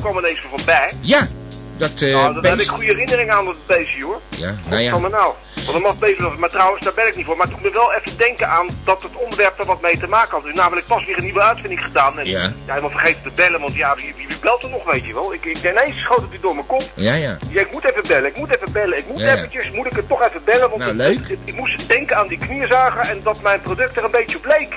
kwam 0.00 0.18
ineens 0.18 0.40
voorbij. 0.50 0.92
Ja, 1.00 1.28
dat 1.76 2.00
eh 2.00 2.12
nou, 2.12 2.40
daar 2.40 2.50
heb 2.50 2.60
ik 2.60 2.68
goede 2.68 2.86
herinneringen 2.86 3.34
aan 3.34 3.44
dat 3.44 3.66
beestje, 3.66 4.04
hoor. 4.04 4.20
Ja, 4.28 4.56
nou 4.68 4.82
ja. 4.82 4.98
nou? 4.98 5.34
Een 5.74 5.80
maf 5.82 5.98
beest 5.98 6.20
was. 6.20 6.36
Maar 6.36 6.50
trouwens, 6.50 6.84
daar 6.84 6.94
ben 6.94 7.06
ik 7.06 7.16
niet 7.16 7.26
voor. 7.26 7.36
Maar 7.36 7.48
toen 7.48 7.58
me 7.62 7.70
wel 7.70 7.92
even 7.92 8.18
denken 8.18 8.48
aan 8.48 8.66
dat 8.84 9.02
het 9.02 9.12
onderwerp 9.14 9.58
er 9.58 9.66
wat 9.66 9.80
mee 9.80 9.98
te 9.98 10.06
maken 10.06 10.30
had. 10.30 10.42
Dus 10.44 10.54
namelijk 10.54 10.86
pas 10.86 11.04
weer 11.04 11.16
een 11.18 11.24
nieuwe 11.24 11.42
uitvinding 11.42 11.84
gedaan. 11.84 12.18
En 12.18 12.26
Ja. 12.26 12.40
ja, 12.42 12.52
helemaal 12.66 12.90
vergeten 12.90 13.22
te 13.22 13.30
bellen, 13.34 13.60
want 13.60 13.74
ja, 13.74 13.94
wie, 13.94 14.14
wie, 14.16 14.26
belt 14.40 14.62
er 14.62 14.68
nog, 14.68 14.84
weet 14.92 15.06
je 15.06 15.14
wel? 15.14 15.34
Ik, 15.34 15.44
ik 15.44 15.58
ineens 15.58 16.00
schoot 16.00 16.20
het 16.20 16.42
door 16.42 16.54
mijn 16.54 16.66
kop. 16.66 16.82
Ja, 16.94 17.14
ja. 17.14 17.38
Ja, 17.50 17.60
ik 17.60 17.72
moet 17.72 17.84
even 17.90 18.02
bellen, 18.08 18.30
ik 18.30 18.36
moet 18.36 18.56
even 18.56 18.72
bellen, 18.72 18.98
ik 18.98 19.04
moet 19.08 19.20
Ja, 19.20 19.34
eventjes, 19.34 19.70
moet 19.70 19.86
ik 19.86 19.96
het 19.96 20.08
toch 20.08 20.22
even 20.22 20.44
bellen, 20.44 20.70
want 20.70 20.80
Nou, 20.82 20.94
leuk. 20.94 21.28
ik 21.44 21.54
moest 21.54 21.88
denken 21.88 22.16
aan 22.16 22.28
die 22.28 22.38
knieënzager 22.38 23.00
en 23.00 23.20
dat 23.22 23.42
mijn 23.42 23.60
product 23.60 23.96
er 23.96 24.04
een 24.04 24.10
beetje 24.10 24.36
op 24.36 24.44
leek. 24.44 24.74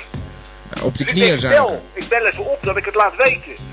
Nou, 0.74 0.86
Op 0.86 0.98
de 0.98 1.04
Dus 1.04 1.44
ik 1.44 1.50
bel, 1.50 1.84
ik 1.94 2.08
bel 2.08 2.26
even 2.26 2.46
op 2.46 2.60
dat 2.62 2.78
ik 2.78 2.86
het 2.86 2.96
laat 2.96 3.16
weten. 3.16 3.66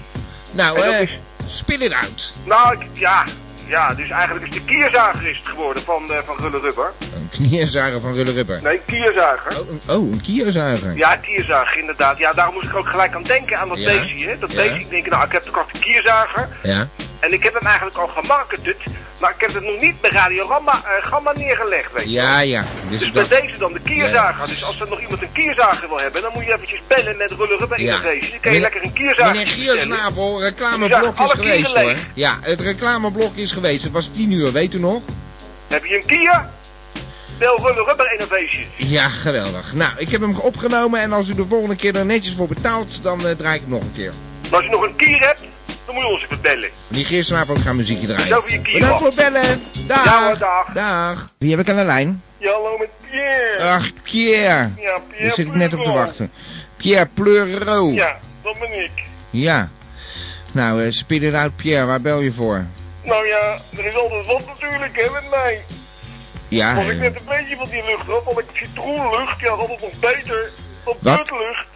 Nou, 0.51 0.77
dat 0.77 0.85
eh, 0.85 1.09
spit 1.47 1.81
het 1.83 1.93
uit. 1.93 2.33
Nou, 2.45 2.73
ik, 2.81 2.87
ja, 2.93 3.25
ja, 3.67 3.95
dus 3.95 4.11
eigenlijk 4.11 4.47
is 4.47 4.53
de 4.55 4.65
kierzager 4.65 5.27
is 5.31 5.37
het 5.39 5.47
geworden 5.47 5.83
van, 5.83 6.13
eh 6.13 6.19
van 6.27 6.37
Rulle 6.39 6.61
Rubber. 6.61 6.93
Een 7.15 7.29
knieënzager 7.31 8.01
van 8.01 8.15
Rulle 8.15 8.33
Rubber. 8.33 8.61
Nee, 8.63 8.81
kierzager. 8.87 9.61
Oh, 9.61 9.69
een, 9.69 9.81
oh, 9.87 10.13
een 10.13 10.21
kierzager. 10.21 10.97
Ja, 10.97 11.17
kierzager, 11.17 11.79
inderdaad. 11.81 12.19
Ja, 12.19 12.33
daarom 12.33 12.55
moest 12.55 12.67
ik 12.67 12.77
ook 12.77 12.89
gelijk 12.89 13.15
aan 13.15 13.23
denken 13.23 13.59
aan 13.59 13.69
dat 13.69 13.79
Ja. 13.79 13.85
beestje, 13.93 14.29
hè. 14.29 14.39
Dat 14.39 14.53
Ja. 14.53 14.63
ik 14.63 14.91
denk, 14.91 15.07
nou, 15.11 15.25
ik 15.25 15.33
heb 15.33 15.43
toch 15.43 15.67
een 15.73 15.81
kierzager. 15.81 16.49
Ja. 16.63 16.89
En 17.25 17.33
ik 17.33 17.43
heb 17.43 17.55
hem 17.55 17.67
eigenlijk 17.67 17.97
al 17.97 18.07
gemarket, 18.07 18.61
maar 19.21 19.31
ik 19.31 19.41
heb 19.41 19.55
het 19.55 19.65
nog 19.65 19.81
niet 19.81 20.01
bij 20.01 20.11
Radio 20.11 20.47
Gamma, 20.47 20.73
eh, 20.73 21.07
Gamma 21.07 21.33
neergelegd, 21.33 21.93
weet 21.93 22.05
je. 22.05 22.11
Ja, 22.11 22.41
ja. 22.41 22.65
Dus 22.89 22.99
Dus 22.99 23.13
dat... 23.13 23.29
bij 23.29 23.41
deze 23.41 23.59
dan 23.59 23.73
de 23.73 23.81
kierzager. 23.81 24.47
Dus 24.47 24.65
als 24.65 24.81
er 24.81 24.89
nog 24.89 25.01
iemand 25.01 25.23
een 25.23 25.33
kierzager 25.33 25.89
wil 25.89 26.01
hebben, 26.01 26.23
dan 26.23 26.31
moet 26.35 26.45
je 26.45 26.53
eventjes 26.55 26.81
bellen 26.87 27.17
met 27.17 27.31
Rulle 27.31 27.57
Rubber 27.57 27.81
Ja. 27.81 27.91
Dan 27.93 28.01
kan 28.03 28.15
je 28.15 28.29
Meneer- 28.43 28.61
lekker 28.61 28.83
een 28.85 28.93
kierzager 28.93 29.33
Meneer. 29.37 29.47
Giersnavel, 29.47 30.41
reclameblok 30.43 31.19
is 31.21 31.31
geweest 31.31 31.73
hoor. 31.77 31.95
Ja, 32.15 32.39
het 32.41 32.61
reclameblok 32.61 33.37
is 33.37 33.53
geweest. 33.53 33.83
Het 33.83 33.93
was 33.93 34.09
10 34.13 34.31
uur, 34.33 34.53
weet 34.53 34.75
u 34.75 34.79
nog? 34.79 35.03
Heb 35.69 35.85
je 35.85 35.97
een 35.97 36.07
kier? 36.07 36.47
Bel 37.39 37.57
Rulle 37.57 37.85
Rubber 37.85 38.13
Innovation. 38.13 38.65
Ja, 38.77 39.09
geweldig. 39.09 39.73
Nou, 39.73 39.91
ik 39.97 40.11
heb 40.11 40.21
hem 40.21 40.37
opgenomen 40.37 41.01
en 41.01 41.13
als 41.13 41.29
u 41.29 41.35
de 41.35 41.47
volgende 41.49 41.77
keer 41.77 41.97
er 41.97 42.07
netjes 42.07 42.35
voor 42.35 42.49
betaalt, 42.49 43.03
dan 43.03 43.27
eh, 43.27 43.37
draai 43.37 43.55
ik 43.55 43.61
hem 43.61 43.71
nog 43.71 43.83
een 43.83 43.93
keer. 43.95 44.13
Maar 44.51 44.59
als 44.61 44.65
je 44.65 44.71
nog 44.71 44.83
een 44.83 44.97
kier 44.97 45.19
hebt, 45.21 45.41
dan 45.87 45.95
moet 45.95 46.05
je 46.05 46.11
ons 46.11 46.23
even 46.23 46.41
bellen. 46.41 46.71
Meneer 46.89 47.07
Giersnavel, 47.07 47.57
ik 47.57 47.63
ga 47.63 47.73
muziekje 47.73 48.07
draaien. 48.07 48.27
Zo 48.27 48.41
voor 48.41 48.51
je 48.51 48.63
kier 48.63 48.73
Bedankt 48.73 49.01
voor 49.01 49.15
bellen. 49.15 49.63
Dag. 49.87 50.05
Ja 50.05 50.27
hoor, 50.27 50.39
dag. 50.39 50.73
Dag. 50.73 51.33
Wie 51.39 51.51
heb 51.51 51.61
ik 51.61 51.69
aan 51.69 51.77
de 51.77 51.85
lijn? 51.85 52.23
Ja, 52.39 52.53
hallo 52.53 52.79
met 52.79 52.89
Pierre. 53.11 53.63
Ach, 53.63 53.91
Pierre. 54.03 54.71
ja, 54.77 54.99
Pierre. 55.09 55.23
Daar 55.23 55.35
zit 55.35 55.47
ik 55.47 55.55
net 55.55 55.75
op 55.75 55.83
te 55.85 55.93
wachten. 55.93 56.33
Pierre 56.77 57.07
Pleuro. 57.15 57.91
Ja, 57.91 58.17
dat 58.43 58.59
ben 58.59 58.83
ik. 58.85 58.91
Ja. 59.31 59.69
Nou, 60.53 60.85
eh 60.85 60.91
spit 60.91 61.23
het 61.23 61.35
uit, 61.35 61.57
Pierre. 61.57 61.87
Waar 61.87 62.01
bel 62.01 62.21
je 62.21 62.33
voor? 62.33 62.65
Nou 63.03 63.27
ja, 63.27 63.59
er 63.77 63.85
is 63.85 63.97
altijd 63.97 64.27
wat 64.27 64.47
natuurlijk, 64.47 64.97
hè, 64.97 65.11
met 65.11 65.31
mij. 65.31 65.65
Ja, 66.49 66.75
Als 66.77 66.87
ik 66.87 66.93
eh, 66.95 67.01
net 67.01 67.17
een 67.17 67.39
beetje 67.39 67.57
van 67.57 67.69
die 67.69 67.85
lucht 67.85 68.07
had, 68.07 68.25
had 68.25 68.39
ik 68.39 68.45
citroenlucht, 68.53 69.41
ja, 69.41 69.57
dat 69.57 69.71
is 69.71 69.81
nog 69.81 69.99
beter 70.01 70.51
dan 70.85 70.97
putlucht. 71.17 71.67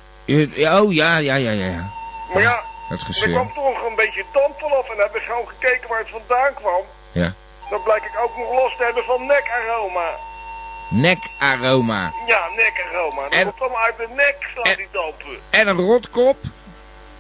oh, 0.83 0.93
ja, 0.93 1.17
ja, 1.17 1.35
ja, 1.35 1.51
ja. 1.51 1.91
Maar 2.33 2.43
ja, 2.43 2.61
Dat 2.89 3.01
er 3.23 3.29
kwam 3.31 3.53
toch 3.55 3.87
een 3.89 3.95
beetje 3.95 4.25
tand 4.33 4.55
vanaf 4.59 4.89
en 4.91 4.99
heb 4.99 5.17
ik 5.17 5.23
gewoon 5.23 5.49
gekeken 5.49 5.89
waar 5.89 5.99
het 5.99 6.09
vandaan 6.11 6.55
kwam. 6.55 6.83
Ja. 7.13 7.33
Dan 7.71 7.83
blijk 7.83 8.05
ik 8.05 8.19
ook 8.23 8.37
nog 8.37 8.53
last 8.63 8.77
te 8.77 8.85
hebben 8.85 9.05
van 9.05 9.27
nekaroma. 9.27 10.09
Nekaroma. 10.91 12.13
Ja, 12.27 12.49
nekaroma. 12.57 13.23
Dat 13.23 13.33
En- 13.33 13.45
komt 13.45 13.61
allemaal 13.61 13.83
uit 13.83 13.97
de 13.97 14.07
nek, 14.17 14.37
slaan 14.53 14.65
en- 14.65 14.77
die 14.77 14.89
dampen. 14.93 15.39
En 15.51 15.69
een 15.69 15.77
rotkop? 15.77 16.37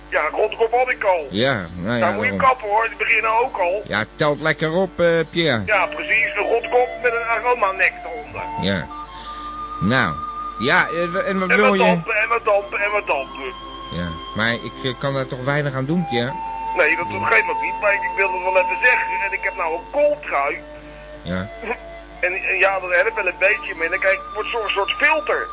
Ja, 0.09 0.29
rondkop 0.29 0.73
had 0.73 0.91
ik 0.91 1.05
al. 1.05 1.27
Ja, 1.31 1.67
nou 1.75 1.99
ja. 1.99 2.05
Daar 2.07 2.13
moet 2.15 2.25
je 2.25 2.37
kappen 2.37 2.69
hoor, 2.69 2.89
die 2.89 2.97
beginnen 2.97 3.31
ook 3.31 3.59
al. 3.59 3.83
Ja, 3.85 4.05
telt 4.17 4.41
lekker 4.41 4.73
op, 4.73 5.01
eh, 5.01 5.07
Pierre. 5.31 5.63
Ja, 5.67 5.87
precies, 5.87 6.35
een 6.37 6.47
rotkop 6.49 6.89
met 7.03 7.13
een 7.13 7.25
aromanek 7.29 7.93
eronder. 8.05 8.43
Ja. 8.61 8.87
Nou. 9.81 10.15
Ja, 10.59 10.87
eh, 10.89 11.29
en 11.29 11.39
wat 11.41 11.49
En 11.49 11.57
wil 11.57 11.69
wat 11.69 11.79
je? 11.79 11.85
dampen, 11.85 12.15
en 12.17 12.29
wat 12.29 12.45
dampen, 12.45 12.79
en 12.81 12.91
wat 12.91 13.07
dampen. 13.07 13.53
Ja, 13.91 14.09
maar 14.37 14.53
ik 14.53 14.73
eh, 14.85 14.93
kan 14.99 15.15
daar 15.15 15.27
toch 15.27 15.45
weinig 15.45 15.75
aan 15.75 15.85
doen, 15.85 16.07
Pierre? 16.09 16.33
Nee, 16.77 16.97
dat, 16.97 17.11
dat 17.11 17.23
geeft 17.33 17.47
nog 17.47 17.63
niet, 17.63 17.81
maar 17.81 17.93
ik 17.93 18.11
wil 18.17 18.33
het 18.33 18.43
wel 18.43 18.57
even 18.63 18.79
zeggen. 18.83 19.21
En 19.27 19.33
ik 19.33 19.41
heb 19.43 19.57
nou 19.57 19.75
een 19.75 19.91
kooltrui. 19.91 20.59
Ja. 21.23 21.49
En, 22.21 22.33
en 22.35 22.59
ja, 22.59 22.81
dat 22.81 22.91
helpt 22.91 23.15
wel 23.15 23.27
een 23.27 23.39
beetje, 23.39 23.75
maar 23.75 23.89
dan 23.89 23.99
kijk, 23.99 24.17
het 24.25 24.35
wordt 24.35 24.49
zo'n 24.49 24.69
soort 24.69 24.91
filter. 24.91 25.47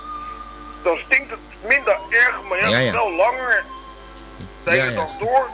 Dan 0.84 0.98
stinkt 1.06 1.30
het 1.32 1.40
minder 1.68 1.98
erg, 2.10 2.40
maar 2.50 2.58
ja, 2.58 2.68
Ja, 2.68 2.78
ja. 2.78 2.92
wel 2.92 3.12
langer. 3.16 3.64
De 4.64 4.70
hele 4.70 4.84
Ja, 4.84 4.90
ja. 4.90 4.96
dag 4.96 5.18
door. 5.20 5.50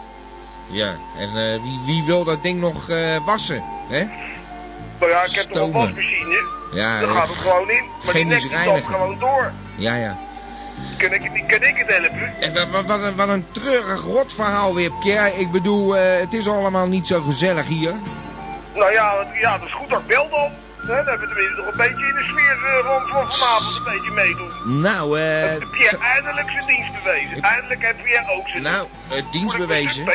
Ja, 0.68 0.96
en 1.18 1.30
eh, 1.30 1.62
wie, 1.64 1.80
wie 1.86 2.04
wil 2.04 2.24
dat 2.24 2.44
ding 2.44 2.60
nog 2.60 2.90
eh, 2.90 3.18
wassen, 3.26 3.64
hè? 3.88 4.04
Nou 5.00 5.12
ja, 5.12 5.24
ik 5.24 5.32
heb 5.32 5.44
toch 5.44 5.62
een 5.62 5.70
Stomen. 5.70 5.74
wasmachine. 5.74 6.48
Ja, 6.72 7.02
eh, 7.02 7.12
gaat 7.16 7.28
het 7.28 7.38
gewoon 7.38 7.70
in. 7.70 7.84
Maar 8.06 8.14
die 8.14 8.26
nek 8.26 8.42
gewoon 8.86 9.18
door. 9.20 9.52
Ja, 9.78 9.96
ja. 9.96 10.18
Kan 11.02 11.14
ik, 11.14 11.22
kan 11.48 11.62
ik 11.64 11.78
het 11.78 11.88
helpen? 11.88 12.34
En 12.40 12.54
wat, 12.54 12.68
wat, 12.70 12.86
wat, 12.86 13.04
een- 13.04 13.16
wat 13.16 13.28
een 13.30 13.46
treurig 13.52 14.02
rotverhaal 14.04 14.76
weer, 14.76 14.92
Pierre. 14.92 15.36
Ik 15.40 15.52
bedoel, 15.52 15.98
eh, 15.98 16.20
het 16.20 16.34
is 16.34 16.48
allemaal 16.48 16.88
niet 16.88 17.08
zo 17.08 17.22
gezellig 17.22 17.68
hier. 17.68 17.94
Nou 18.76 18.92
ja, 18.92 19.14
ja, 19.42 19.58
dat 19.58 19.68
is 19.68 19.74
goed 19.74 19.90
dat 19.90 20.00
ik 20.00 20.08
bel 20.08 20.30
dan. 20.30 20.52
Dan 20.88 20.96
hebben 20.96 21.20
we 21.20 21.28
tenminste 21.28 21.56
nog 21.62 21.72
een 21.72 21.78
beetje 21.78 22.06
in 22.08 22.14
de 22.16 22.24
sfeer 22.24 22.58
eh, 22.66 22.86
van, 22.86 23.08
van 23.08 23.34
vanavond 23.34 23.78
een 23.78 23.94
beetje 23.94 24.12
meedoen. 24.12 24.82
Nou, 24.82 25.20
eh... 25.20 25.42
Heb 25.50 25.68
Pierre 25.72 25.98
eindelijk 25.98 26.50
zijn 26.52 26.66
dienst 26.68 27.04
bewezen. 27.04 27.42
Eindelijk 27.42 27.82
heeft 27.82 28.04
Pierre 28.04 28.32
ook 28.32 28.48
zijn 28.48 28.64
Nou, 28.64 28.88
eh, 29.10 29.18
dienst 29.32 29.44
Moet 29.44 29.54
ik 29.54 29.60
bewezen. 29.60 30.06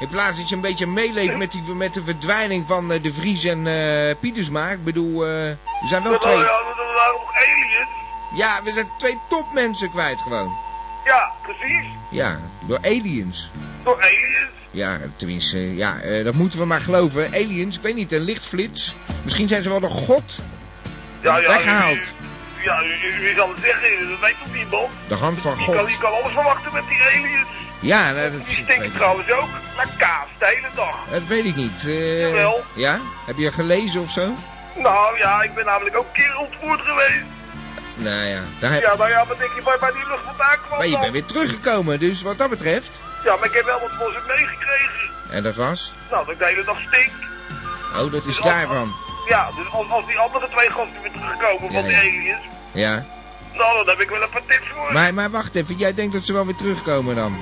In 0.00 0.08
plaats 0.08 0.38
dat 0.38 0.48
je 0.48 0.54
een 0.54 0.60
beetje 0.60 0.86
meeleeft 0.86 1.36
met, 1.36 1.52
die, 1.52 1.62
met 1.62 1.94
de 1.94 2.04
verdwijning 2.04 2.66
van 2.66 2.92
eh, 2.92 3.02
de 3.02 3.12
Vries 3.12 3.44
en 3.44 3.66
eh 3.66 4.14
Pietersma. 4.20 4.68
Ik 4.70 4.84
bedoel, 4.84 5.24
eh, 5.26 5.48
er 5.48 5.56
zijn 5.88 6.02
wel 6.02 6.12
Dat 6.12 6.20
twee... 6.22 6.34
waren, 6.34 6.50
ja, 6.50 6.58
dat 6.76 6.94
waren 6.96 7.12
nog 7.12 7.34
aliens. 7.36 7.88
Ja, 8.36 8.60
we 8.64 8.72
zijn 8.72 8.88
twee 8.98 9.18
topmensen 9.28 9.90
kwijt 9.90 10.20
gewoon. 10.20 10.52
Ja, 11.04 11.32
precies. 11.42 11.86
Ja, 12.10 12.40
door 12.66 12.78
aliens. 12.82 13.50
Door 13.82 14.02
aliens. 14.02 14.52
Ja, 14.70 15.00
tenminste, 15.16 15.76
ja, 15.76 16.00
eh, 16.00 16.24
dat 16.24 16.34
moeten 16.34 16.58
we 16.58 16.64
maar 16.64 16.80
geloven. 16.80 17.26
Aliens, 17.32 17.76
ik 17.76 17.82
weet 17.82 17.94
niet, 17.94 18.12
een 18.12 18.20
lichtflits. 18.20 18.94
Misschien 19.22 19.48
zijn 19.48 19.62
ze 19.62 19.68
wel 19.68 19.80
de 19.80 19.88
god. 19.88 20.38
Ja, 21.20 21.36
ja. 21.36 21.48
Weggehaald. 21.48 21.96
u- 21.96 22.64
Ja, 22.64 22.82
u, 22.82 23.34
zal 23.36 23.48
het 23.48 23.58
zeggen, 23.62 24.08
dat 24.10 24.20
weet 24.20 24.34
toch 24.44 24.54
niemand? 24.54 24.90
De 25.08 25.14
hand 25.14 25.40
van 25.40 25.58
Je 25.58 25.64
kan, 25.64 25.74
god. 25.78 25.90
je 25.92 25.98
kan 25.98 26.12
alles 26.12 26.32
verwachten 26.32 26.72
met 26.72 26.82
die 26.88 27.02
aliens. 27.02 27.48
Ja, 27.80 28.10
nou, 28.12 28.30
dat, 28.32 28.44
Die 28.46 28.54
stinken 28.64 28.92
trouwens 28.92 29.30
ook 29.30 29.48
naar 29.76 29.88
kaas 29.98 30.26
de 30.38 30.46
hele 30.46 30.68
dag. 30.74 31.04
dat 31.10 31.26
weet 31.26 31.44
ik 31.44 31.56
niet. 31.56 31.80
Jawel. 32.20 32.64
Ja? 32.74 33.00
Heb 33.26 33.36
je 33.38 33.52
gelezen 33.52 34.00
of 34.00 34.10
zo? 34.10 34.32
Nou 34.74 35.18
ja, 35.18 35.42
ik 35.42 35.54
ben 35.54 35.64
namelijk 35.64 35.96
ook 35.96 36.06
een 36.06 36.12
keer 36.22 36.36
ontvoerd 36.36 36.80
geweest. 36.80 37.24
Nou 37.94 38.24
ja, 38.26 38.40
daar 38.60 38.72
heb... 38.72 38.82
Ja, 38.82 38.94
nou 38.96 39.10
ja, 39.10 39.26
wat 39.26 39.38
denk 39.38 39.50
je 39.54 39.62
waar, 39.62 39.78
waar 39.78 39.92
die 39.92 40.06
lucht 40.08 40.24
vandaan 40.24 40.56
kwam 40.66 40.78
maar 40.78 40.86
je 40.86 40.98
bent 40.98 41.12
weer 41.12 41.24
teruggekomen, 41.24 42.00
dus 42.00 42.22
wat 42.22 42.38
dat 42.38 42.50
betreft. 42.50 43.00
Ja, 43.24 43.36
maar 43.36 43.48
ik 43.48 43.54
heb 43.54 43.64
wel 43.64 43.80
wat 43.80 43.90
voor 43.98 44.12
ze 44.12 44.18
meegekregen. 44.26 45.10
En 45.30 45.42
dat 45.42 45.54
was? 45.56 45.92
Nou, 46.10 46.24
dat 46.24 46.34
ik 46.34 46.38
de 46.40 46.46
hele 46.46 46.64
dag 46.64 46.76
stink. 46.88 47.10
Oh, 47.94 48.12
dat 48.12 48.12
is 48.12 48.24
Dus 48.24 48.40
als- 48.40 48.50
daarvan. 48.52 48.94
Ja, 49.28 49.48
dus 49.56 49.72
als, 49.72 49.90
als 49.90 50.06
die 50.06 50.18
andere 50.18 50.48
twee 50.48 50.70
gasten 50.70 51.02
weer 51.02 51.12
terugkomen 51.12 51.72
van 51.72 51.82
die 51.82 51.92
ja. 51.92 51.98
aliens, 51.98 52.40
Ja. 52.72 53.04
nou 53.52 53.76
dan 53.76 53.88
heb 53.88 54.00
ik 54.00 54.08
wel 54.08 54.22
een 54.22 54.28
paar 54.30 54.44
tips 54.46 54.66
voor. 54.74 54.92
Maar, 54.92 55.14
maar 55.14 55.30
wacht 55.30 55.54
even, 55.54 55.76
jij 55.76 55.94
denkt 55.94 56.12
dat 56.12 56.24
ze 56.24 56.32
wel 56.32 56.44
weer 56.46 56.54
terugkomen 56.54 57.16
dan? 57.16 57.36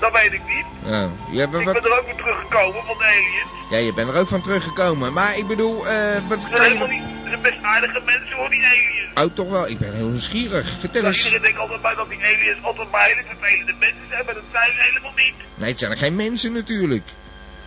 Dat 0.00 0.12
weet 0.12 0.32
ik 0.32 0.40
niet. 0.46 0.64
Oh. 0.84 0.90
Ja, 1.30 1.46
maar 1.46 1.60
Ik 1.60 1.66
wat... 1.66 1.74
ben 1.82 1.84
er 1.92 1.98
ook 1.98 2.06
weer 2.06 2.14
teruggekomen 2.16 2.84
van 2.86 2.98
de 2.98 3.04
aliens. 3.04 3.48
ja, 3.70 3.76
je 3.78 3.92
bent 3.94 4.08
er 4.08 4.16
ook 4.20 4.28
van 4.28 4.40
teruggekomen. 4.42 5.12
Maar 5.12 5.36
ik 5.38 5.46
bedoel, 5.46 5.86
eh, 5.88 5.94
wat 6.28 6.38
kan 6.48 6.50
je... 6.50 6.60
helemaal 6.68 6.88
niet, 6.88 7.02
ze 7.24 7.28
zijn 7.28 7.42
best 7.42 7.62
aardige 7.62 8.00
mensen 8.04 8.36
hoor, 8.36 8.50
die 8.50 8.64
aliens. 8.64 9.10
Oh, 9.14 9.34
toch 9.34 9.50
wel? 9.50 9.68
Ik 9.68 9.78
ben 9.78 9.92
heel 9.94 10.06
nieuwsgierig. 10.06 10.68
Vertel 10.78 11.02
Nou, 11.02 11.14
eens. 11.14 11.24
iedereen 11.24 11.42
denkt 11.42 11.58
altijd 11.58 11.82
bij 11.82 11.94
dat 11.94 12.08
die 12.08 12.24
aliens 12.24 12.62
altijd 12.64 12.90
maar 12.90 13.04
hele 13.04 13.22
vervelende 13.28 13.72
mensen 13.78 14.06
zijn, 14.08 14.24
maar 14.24 14.34
dat 14.34 14.42
zijn 14.52 14.70
ze 14.76 14.80
helemaal 14.88 15.12
niet. 15.16 15.34
Nee, 15.54 15.70
het 15.70 15.78
zijn 15.78 15.90
er 15.90 15.96
geen 15.98 16.16
mensen 16.16 16.52
natuurlijk. 16.52 17.06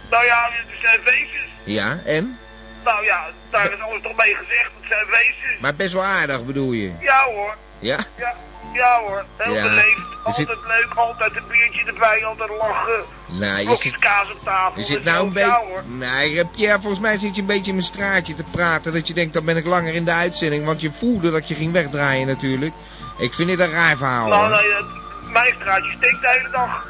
Nou 0.09 0.25
ja, 0.25 0.49
het 0.51 0.79
zijn 0.81 0.99
wezens. 1.03 1.51
Ja, 1.63 1.99
en? 2.05 2.37
Nou 2.83 3.05
ja, 3.05 3.27
daar 3.49 3.73
is 3.73 3.79
alles 3.79 4.01
toch 4.01 4.15
mee 4.15 4.35
gezegd, 4.35 4.71
het 4.79 4.87
zijn 4.89 5.05
wezens. 5.05 5.59
Maar 5.59 5.75
best 5.75 5.93
wel 5.93 6.03
aardig 6.03 6.45
bedoel 6.45 6.71
je? 6.71 6.91
Ja 6.99 7.23
hoor. 7.25 7.55
Ja? 7.79 7.97
Ja, 8.17 8.35
ja 8.73 8.99
hoor. 8.99 9.23
Heel 9.37 9.53
Ja. 9.53 9.63
beleefd. 9.63 10.05
Zit- 10.25 10.47
Altijd 10.49 10.67
leuk. 10.67 10.93
Altijd 10.95 11.35
een 11.35 11.43
biertje 11.51 11.85
erbij. 11.85 12.25
Altijd 12.25 12.49
lachen. 12.49 13.03
Nou, 13.25 13.69
je 13.69 13.75
zit, 13.75 13.97
kaas 13.97 14.31
op 14.31 14.43
tafel. 14.43 14.79
je 14.79 14.83
zit 14.85 14.97
en 14.97 15.03
nou 15.03 15.19
een 15.27 15.33
Ja 15.33 15.33
beetje... 15.33 15.67
hoor. 15.73 15.83
Nee, 15.85 16.45
Pierre, 16.45 16.79
volgens 16.81 17.01
mij 17.01 17.17
zit 17.17 17.35
je 17.35 17.41
een 17.41 17.47
beetje 17.47 17.69
in 17.71 17.75
mijn 17.75 17.87
straatje 17.87 18.35
te 18.35 18.43
praten. 18.51 18.93
Dat 18.93 19.07
je 19.07 19.13
denkt, 19.13 19.33
dan 19.33 19.45
ben 19.45 19.57
ik 19.57 19.65
langer 19.65 19.93
in 19.95 20.05
de 20.05 20.11
uitzending. 20.11 20.65
Want 20.65 20.81
je 20.81 20.91
voelde 20.91 21.31
dat 21.31 21.47
je 21.47 21.55
ging 21.55 21.71
wegdraaien 21.73 22.27
natuurlijk. 22.27 22.73
Ik 23.17 23.33
vind 23.33 23.47
dit 23.49 23.59
een 23.59 23.71
raar 23.71 23.97
verhaal. 23.97 24.27
Nou, 24.27 24.41
hoor. 24.41 24.61
nee, 24.61 25.31
mijn 25.31 25.53
straatje 25.59 25.91
steekt 25.97 26.21
de 26.21 26.27
hele 26.27 26.49
dag. 26.51 26.85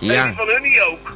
En 0.00 0.06
Ja, 0.06 0.24
die 0.26 0.34
van 0.36 0.46
hun 0.48 0.62
niet 0.62 0.80
ook. 0.80 1.12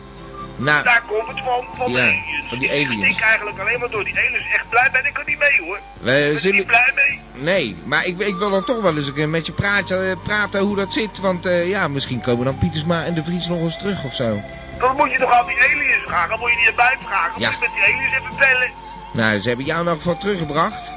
Nou, 0.64 0.84
Daar 0.84 1.02
komt 1.06 1.28
het 1.28 1.38
van, 1.44 1.64
van 1.76 1.90
Ja, 1.92 1.98
aliens. 2.02 2.48
van 2.48 2.58
die 2.58 2.68
Ik 2.68 2.86
aliens. 2.86 3.12
stik 3.14 3.24
eigenlijk 3.24 3.58
alleen 3.58 3.78
maar 3.80 3.90
door 3.90 4.04
die 4.04 4.18
aliens. 4.18 4.44
Echt 4.54 4.68
blij 4.68 4.88
ben 4.92 5.06
ik 5.06 5.18
er 5.18 5.24
niet 5.26 5.38
mee 5.38 5.60
hoor. 5.60 5.78
we 6.00 6.10
Ik 6.10 6.24
ben 6.24 6.34
er 6.34 6.40
zullen... 6.40 6.56
niet 6.56 6.66
blij 6.66 6.92
mee. 6.94 7.20
Nee, 7.32 7.76
maar 7.84 8.06
ik, 8.06 8.18
ik 8.18 8.36
wil 8.36 8.50
dan 8.50 8.64
toch 8.64 8.80
wel 8.82 8.96
eens 8.96 9.06
een 9.06 9.14
keer 9.14 9.28
met 9.28 9.46
je 9.46 9.52
praten, 9.52 10.10
eh, 10.10 10.16
praten 10.22 10.60
hoe 10.60 10.76
dat 10.76 10.92
zit. 10.92 11.18
Want 11.18 11.46
eh, 11.46 11.68
ja, 11.68 11.88
misschien 11.88 12.20
komen 12.20 12.44
dan 12.44 12.58
Pietersma 12.58 13.04
en 13.04 13.14
de 13.14 13.24
Vries 13.24 13.46
nog 13.46 13.60
eens 13.60 13.78
terug 13.78 14.04
of 14.04 14.14
zo. 14.14 14.42
Dan 14.78 14.96
moet 14.96 15.10
je 15.10 15.18
toch 15.18 15.32
aan 15.32 15.46
die 15.46 15.56
aliens 15.62 16.04
vragen. 16.06 16.28
Dan 16.30 16.38
moet 16.38 16.50
je 16.50 16.56
die 16.56 16.66
erbij 16.66 16.96
vragen. 17.04 17.40
Ja. 17.40 17.50
Moet 17.50 17.58
je 17.58 17.66
met 17.66 17.74
die 17.74 17.94
aliens 17.94 18.12
even 18.14 18.36
bellen. 18.38 18.70
Nou, 19.12 19.40
ze 19.40 19.48
hebben 19.48 19.66
jou 19.66 19.86
elk 19.86 19.96
geval 19.96 20.18
teruggebracht. 20.18 20.90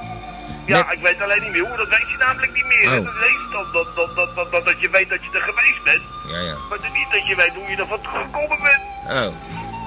Ja, 0.65 0.91
ik 0.91 0.99
weet 1.01 1.21
alleen 1.21 1.41
niet 1.41 1.51
meer 1.51 1.67
hoe. 1.67 1.77
Dat 1.77 1.87
weet 1.87 2.09
je 2.09 2.17
namelijk 2.17 2.53
niet 2.53 2.65
meer. 2.65 2.87
Oh. 2.87 3.05
Dat 3.05 3.13
lees 3.13 3.31
je 3.31 3.47
dan 3.51 3.65
dat, 3.71 3.95
dat, 3.95 4.15
dat, 4.15 4.35
dat, 4.35 4.51
dat, 4.51 4.65
dat 4.65 4.79
je 4.79 4.89
weet 4.89 5.09
dat 5.09 5.19
je 5.23 5.29
er 5.33 5.41
geweest 5.41 5.83
bent. 5.83 6.01
Ja, 6.27 6.39
ja. 6.39 6.55
Maar 6.69 6.79
niet 6.93 7.11
dat 7.11 7.27
je 7.27 7.35
weet 7.35 7.53
hoe 7.55 7.69
je 7.69 7.75
er 7.75 7.87
van 7.87 8.01
teruggekomen 8.01 8.59
bent. 8.61 8.81
Oh, 9.05 9.33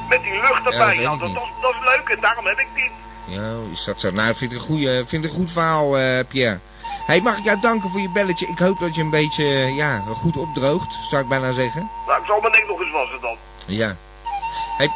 Met 0.09 0.23
die 0.23 0.33
lucht 0.33 0.65
dat 0.65 0.73
erbij. 0.73 0.97
Ja, 0.99 1.13
ik 1.13 1.21
dat, 1.21 1.35
dat, 1.35 1.75
is 1.75 1.85
leuk 1.85 2.09
en 2.09 2.21
daarom 2.21 2.47
heb 2.47 2.59
ik 2.59 2.67
dit. 2.75 2.91
ja, 3.25 3.55
is 3.73 3.85
dat 3.85 4.01
zo? 4.01 4.11
Nou, 4.11 4.31
ik 4.31 4.37
vind 4.37 4.53
het 4.53 4.61
een, 4.61 4.67
goeie, 4.67 4.99
ik 4.99 5.09
vind 5.09 5.25
een 5.25 5.31
goed 5.31 5.53
verhaal, 5.53 5.99
eh, 5.99 6.25
Pierre. 6.29 6.59
hey, 7.07 7.21
mag 7.21 7.39
ik 7.39 7.45
jou 7.45 7.61
danken 7.61 7.91
voor 7.91 8.01
je 8.01 8.11
belletje? 8.11 8.47
Ik 8.47 8.59
hoop 8.59 8.79
dat 8.79 8.95
je 8.95 9.01
een 9.01 9.11
beetje, 9.11 9.45
eh, 9.45 9.77
ja, 9.77 10.03
goed 10.15 10.37
opdroogt, 10.37 10.99
zou 11.11 11.23
ik 11.23 11.29
bijna 11.29 11.53
zeggen. 11.53 11.91
Nou, 12.07 12.21
ik 12.21 12.27
zal 12.27 12.41
mijn 12.41 12.53
nek 12.53 12.67
nog 12.67 12.81
eens 12.81 12.91
wassen 12.93 13.21
dan. 13.21 13.37
Ja. 13.67 13.97
hey, 14.77 14.91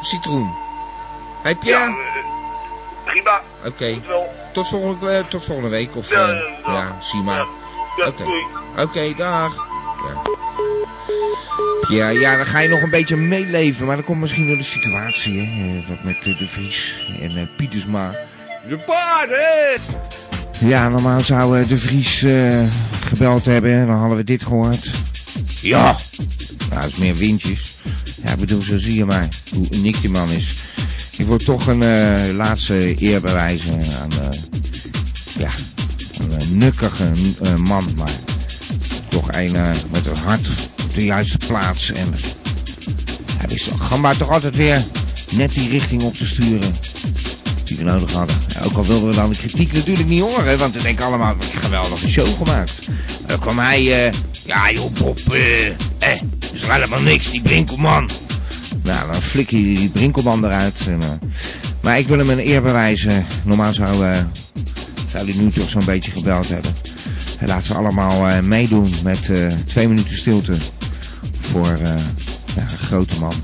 citroen. 0.00 0.54
hey, 1.42 1.52
Ja, 1.52 1.58
Pierre. 1.58 1.84
eh, 1.84 2.24
prima. 3.04 3.40
Oké, 3.64 3.92
Goed 3.92 4.06
wel. 4.06 4.40
Tot, 4.52 4.68
volgende, 4.68 5.10
eh, 5.10 5.24
tot 5.24 5.44
volgende 5.44 5.70
week. 5.70 5.96
Of, 5.96 6.10
Ja, 6.10 6.28
eh, 6.28 6.36
ja, 6.66 6.72
ja. 6.72 6.96
zie 7.00 7.22
maar. 7.22 7.46
Oké. 8.76 9.14
dag. 9.16 9.54
Ja. 11.88 11.96
ja, 11.96 12.08
ja, 12.20 12.36
dan 12.36 12.46
ga 12.46 12.58
je 12.60 12.68
nog 12.68 12.82
een 12.82 12.90
beetje 12.90 13.16
meeleven, 13.16 13.86
maar 13.86 13.96
dat 13.96 14.04
komt 14.04 14.20
misschien 14.20 14.46
door 14.46 14.56
de 14.56 14.62
situatie, 14.62 15.38
hè. 15.40 15.78
eh, 15.78 15.88
Wat 15.88 16.02
met 16.04 16.22
de 16.22 16.46
Vries 16.48 17.06
en 17.20 17.50
Pietersma. 17.56 18.14
De 18.68 18.78
paarden! 18.78 19.80
Ja, 20.58 20.88
normaal 20.88 21.20
zou 21.20 21.66
de 21.66 21.76
Vries 21.78 22.24
gebeld 23.04 23.44
hebben, 23.44 23.86
dan 23.86 23.96
hadden 23.96 24.16
we 24.16 24.24
dit 24.24 24.42
gehoord. 24.42 24.90
Ja! 25.62 25.96
Nou, 26.70 26.88
is 26.88 26.96
meer 26.96 27.14
windjes. 27.14 27.76
Ja, 28.24 28.30
ik 28.30 28.38
bedoel, 28.38 28.62
zo 28.62 28.78
zie 28.78 28.94
je 28.94 29.04
maar 29.04 29.28
hoe 29.54 29.66
uniek 29.70 30.00
die 30.00 30.10
man 30.10 30.30
is. 30.30 30.54
Ik 31.16 31.26
wil 31.26 31.38
toch 31.38 31.66
een 31.66 31.82
eh, 31.82 32.34
laatste 32.34 33.02
eer 33.02 33.20
bewijzen 33.20 33.78
aan, 34.00 34.10
eh, 34.10 34.38
ja, 35.38 35.50
een 36.18 36.58
nukkige 36.58 37.10
eh, 37.42 37.54
man, 37.54 37.92
maar 37.96 38.12
toch 39.08 39.32
een 39.32 39.52
met 39.90 40.06
een 40.06 40.16
hart 40.16 40.48
op 40.82 40.94
de 40.94 41.04
juiste 41.04 41.36
plaats. 41.46 41.92
En 41.92 42.14
hij 43.38 43.48
wist 43.48 43.70
Gamba 43.78 44.14
toch 44.14 44.30
altijd 44.30 44.56
weer 44.56 44.84
net 45.30 45.52
die 45.52 45.68
richting 45.68 46.02
op 46.02 46.14
te 46.14 46.26
sturen 46.26 46.74
die 47.64 47.76
we 47.76 47.82
nodig 47.82 48.12
hadden. 48.12 48.36
Ook 48.62 48.76
al 48.76 48.86
wilden 48.86 49.08
we 49.08 49.14
dan 49.14 49.30
de 49.30 49.36
kritiek 49.36 49.72
natuurlijk 49.72 50.08
niet 50.08 50.20
horen, 50.20 50.58
want 50.58 50.74
we 50.74 50.82
denken 50.82 51.04
allemaal, 51.04 51.36
geweldige 51.38 52.08
show 52.08 52.36
gemaakt. 52.36 52.88
Dan 53.26 53.38
kwam 53.38 53.58
hij, 53.58 54.12
ja 54.44 54.70
joh 54.70 54.92
Bob, 54.92 55.18
eh, 55.18 55.66
eh, 55.66 56.20
is 56.52 56.60
toch 56.60 56.72
helemaal 56.72 57.00
niks, 57.00 57.30
die 57.30 57.42
Brinkelman. 57.42 58.10
Nou, 58.82 59.12
dan 59.12 59.22
flik 59.22 59.50
je 59.50 59.56
die 59.56 59.88
Brinkelman 59.88 60.44
eruit. 60.44 60.86
Eh, 60.88 60.96
maar 61.82 61.98
ik 61.98 62.06
wil 62.06 62.18
hem 62.18 62.30
een 62.30 62.46
eer 62.48 62.62
bewijzen. 62.62 63.26
Normaal 63.44 63.72
zou, 63.72 64.06
eh, 64.06 64.24
zou 65.10 65.30
hij 65.30 65.42
nu 65.42 65.50
toch 65.50 65.68
zo'n 65.68 65.84
beetje 65.84 66.10
gebeld 66.10 66.48
hebben. 66.48 66.72
En 67.38 67.48
laten 67.48 67.72
we 67.72 67.78
allemaal 67.78 68.28
eh, 68.28 68.40
meedoen 68.40 68.90
met 69.04 69.30
twee 69.66 69.88
minuten 69.88 70.16
stilte 70.16 70.56
voor 71.40 71.78
ja, 72.54 72.62
een 72.62 72.68
grote 72.68 73.18
man. 73.18 73.34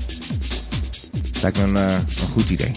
Lijkt 1.41 1.57
me 1.57 1.63
een, 1.63 1.75
een 1.75 2.29
goed 2.31 2.49
idee. 2.49 2.71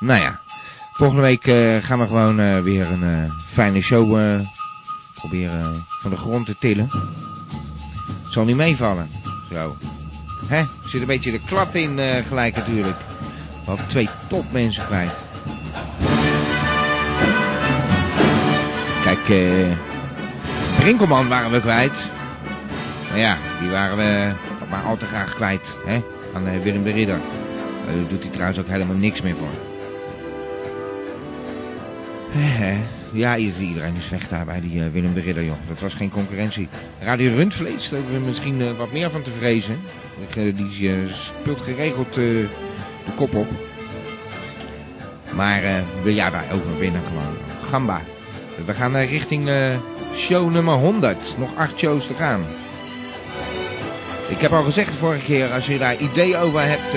Nou 0.00 0.20
ja, 0.20 0.40
volgende 0.92 1.22
week 1.22 1.46
eh, 1.46 1.76
gaan 1.80 1.98
we 1.98 2.06
gewoon 2.06 2.40
eh, 2.40 2.58
weer 2.58 2.90
een 2.90 3.02
eh, 3.02 3.32
fijne 3.46 3.80
show 3.80 4.18
proberen 5.14 5.84
van 6.00 6.10
de 6.10 6.16
grond 6.16 6.46
te 6.46 6.56
tillen. 6.58 6.88
Het 8.24 8.32
zal 8.32 8.44
niet 8.44 8.56
meevallen. 8.56 9.10
Zo. 9.52 9.76
Hè? 10.46 10.64
Zit 10.84 11.00
een 11.00 11.06
beetje 11.06 11.30
de 11.30 11.40
klap 11.46 11.74
in 11.74 11.98
gelijk 12.28 12.56
natuurlijk. 12.56 12.96
We 13.64 13.64
hadden 13.64 13.88
twee 13.88 14.08
topmensen 14.28 14.86
kwijt. 14.86 15.12
Kijk, 19.04 19.28
eh 19.28 19.76
Brinkelman 20.80 21.28
waren 21.28 21.50
we 21.50 21.60
kwijt. 21.60 22.10
Maar 23.08 23.18
ja, 23.18 23.36
die 23.60 23.70
waren 23.70 23.96
we 23.96 24.32
maar 24.70 24.82
al 24.82 24.96
te 24.96 25.06
graag 25.06 25.34
kwijt. 25.34 25.74
Hè? 25.86 26.02
Aan 26.34 26.62
Willem 26.62 26.84
de 26.84 26.92
Ridder. 26.92 27.20
Daar 27.86 27.94
doet 28.08 28.22
hij 28.22 28.32
trouwens 28.32 28.58
ook 28.58 28.68
helemaal 28.68 28.96
niks 28.96 29.22
meer 29.22 29.36
voor. 29.36 29.75
Ja, 33.12 33.36
iedereen 33.36 33.94
is 33.96 34.08
weg 34.08 34.28
daar 34.28 34.44
bij 34.44 34.60
die 34.60 34.82
eh, 34.82 34.86
Willem 34.92 35.14
de 35.14 35.20
Ridder, 35.20 35.44
joh. 35.44 35.56
Dat 35.68 35.80
was 35.80 35.94
geen 35.94 36.10
concurrentie. 36.10 36.68
Radio 37.00 37.34
Rundvlees, 37.34 37.88
daar 37.88 38.00
hebben 38.00 38.18
we 38.20 38.26
misschien 38.26 38.60
eh, 38.60 38.70
wat 38.76 38.92
meer 38.92 39.10
van 39.10 39.22
te 39.22 39.30
vrezen. 39.38 39.78
Eh, 40.36 40.56
Die 40.56 40.92
speelt 41.12 41.60
geregeld 41.60 42.14
de 42.14 42.46
kop 43.14 43.34
op. 43.34 43.48
Maar 45.34 45.62
wil 46.02 46.14
jij 46.14 46.30
daar 46.30 46.44
overwinnen 46.52 47.00
gewoon. 47.06 47.36
Gamba. 47.60 48.00
We 48.64 48.74
gaan 48.74 48.96
richting 48.96 49.48
show 50.14 50.50
nummer 50.50 50.74
100. 50.74 51.34
Nog 51.38 51.56
acht 51.56 51.78
shows 51.78 52.06
te 52.06 52.14
gaan. 52.14 52.44
Ik 54.28 54.38
heb 54.38 54.52
al 54.52 54.64
gezegd 54.64 54.92
de 54.92 54.98
vorige 54.98 55.24
keer, 55.24 55.52
als 55.52 55.66
je 55.66 55.78
daar 55.78 55.96
ideeën 55.96 56.36
over 56.36 56.60
hebt, 56.66 56.92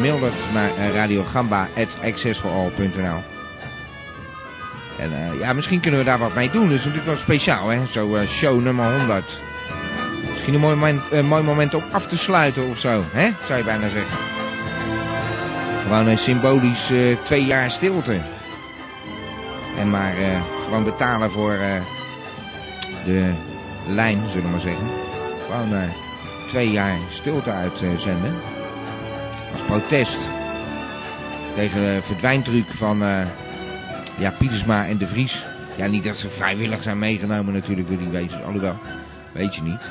mail 0.00 0.20
dat 0.20 0.32
naar 0.52 0.70
radiogamba.accessforall.nl 0.94 3.31
En 4.98 5.12
eh, 5.12 5.38
ja, 5.38 5.52
misschien 5.52 5.80
kunnen 5.80 6.00
we 6.00 6.06
daar 6.06 6.18
wat 6.18 6.34
mee 6.34 6.50
doen. 6.50 6.64
Dat 6.64 6.78
is 6.78 6.84
natuurlijk 6.84 7.06
wel 7.06 7.16
speciaal, 7.16 7.68
hè. 7.68 7.86
Zo 7.86 8.14
eh, 8.14 8.26
show 8.26 8.60
nummer 8.60 8.98
100. 8.98 9.40
Misschien 10.30 10.54
een 10.54 10.60
mooi 10.60 10.74
moment, 10.74 11.22
mooi 11.22 11.42
moment 11.42 11.74
om 11.74 11.82
af 11.92 12.06
te 12.06 12.18
sluiten 12.18 12.68
of 12.68 12.78
zo, 12.78 13.04
hè? 13.12 13.30
Zou 13.44 13.58
je 13.58 13.64
bijna 13.64 13.88
zeggen. 13.88 14.16
Gewoon 15.82 16.06
een 16.06 16.18
symbolisch 16.18 16.90
eh, 16.90 17.16
twee 17.22 17.44
jaar 17.44 17.70
stilte. 17.70 18.20
En 19.78 19.90
maar 19.90 20.14
gewoon 20.64 20.84
betalen 20.84 21.30
voor 21.30 21.56
de 23.04 23.30
lijn, 23.86 24.22
zullen 24.28 24.44
we 24.44 24.50
maar 24.50 24.60
zeggen. 24.60 24.86
Gewoon 25.46 25.90
twee 26.48 26.70
jaar 26.70 26.96
stilte 27.08 27.50
uitzenden. 27.50 28.34
Als 29.52 29.62
protest. 29.66 30.18
Tegen 31.54 31.80
de 31.80 32.00
verdwijntruc 32.02 32.66
van 32.68 33.02
ja, 34.22 34.30
Pietersma 34.30 34.86
en 34.86 34.98
de 34.98 35.06
Vries. 35.06 35.44
Ja, 35.76 35.86
niet 35.86 36.04
dat 36.04 36.16
ze 36.16 36.28
vrijwillig 36.28 36.82
zijn 36.82 36.98
meegenomen 36.98 37.54
natuurlijk 37.54 37.88
door 37.88 37.98
die 37.98 38.08
wezens. 38.08 38.42
Alhoewel, 38.42 38.76
weet 39.32 39.54
je 39.54 39.62
niet. 39.62 39.90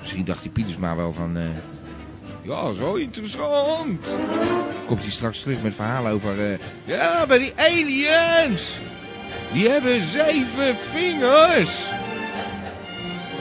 Misschien 0.00 0.24
dacht 0.24 0.42
die 0.42 0.50
Pietersma 0.50 0.96
wel 0.96 1.12
van... 1.12 1.36
eh, 1.36 1.42
ja, 2.42 2.72
zo 2.72 2.94
interessant. 2.94 4.06
Komt 4.86 5.02
hij 5.02 5.10
straks 5.10 5.40
terug 5.40 5.62
met 5.62 5.74
verhalen 5.74 6.12
over... 6.12 6.52
eh, 6.52 6.58
ja, 6.84 7.26
bij 7.26 7.38
die 7.38 7.52
aliens. 7.56 8.78
Die 9.52 9.68
hebben 9.68 10.06
zeven 10.06 10.76
vingers. 10.92 11.86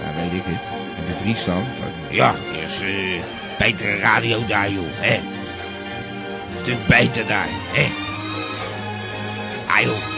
Ja, 0.01 0.21
weet 0.21 0.31
ik 0.31 0.43
het. 0.45 0.61
En 0.97 1.05
de 1.05 1.17
Vries 1.21 1.45
dan? 1.45 1.63
Ja, 2.09 2.35
is 2.63 2.81
eh 2.81 3.23
betere 3.59 3.97
radio 3.97 4.45
daar, 4.45 4.71
joh. 4.71 4.85
Hè? 4.89 5.15
Een 5.15 6.61
stuk 6.61 6.87
beter 6.87 7.27
daar, 7.27 7.47
hè? 7.49 7.91
Ah, 9.67 9.81
joh. 9.81 10.14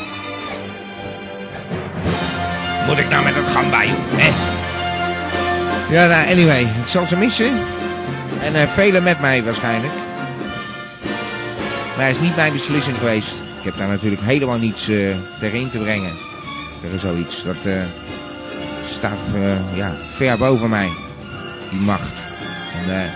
Moet 2.88 2.98
ik 2.98 3.10
nou 3.10 3.24
met 3.24 3.34
gamba, 3.34 3.84
joh, 3.84 3.96
hè? 4.12 4.56
Ja, 5.94 6.08
nou, 6.08 6.32
anyway. 6.32 6.62
Ik 6.62 6.88
zal 6.88 7.06
ze 7.06 7.18
missen. 7.18 7.52
En 8.42 8.56
eh 8.56 8.68
velen 8.68 9.04
met 9.04 9.20
mij 9.20 9.44
waarschijnlijk. 9.44 9.94
Maar 11.98 12.06
het 12.06 12.16
is 12.16 12.22
niet 12.22 12.36
mijn 12.36 12.54
beslissing 12.54 12.98
geweest. 12.98 13.32
Ik 13.32 13.64
heb 13.64 13.78
daar 13.78 13.88
natuurlijk 13.88 14.22
helemaal 14.22 14.58
niets 14.58 14.88
eh 14.88 15.16
tegen 15.40 15.60
in 15.60 15.70
te 15.70 15.78
brengen. 15.78 16.12
Tegen 16.82 17.00
zoiets. 17.00 17.44
Dat 17.44 17.56
eh, 17.64 17.74
staat 18.90 19.18
eh, 19.36 19.78
ja, 19.78 19.92
ver 20.16 20.38
boven 20.38 20.70
mij. 20.70 20.90
Die 21.70 21.80
macht. 21.80 22.24
En 22.84 23.02
eh 23.02 23.10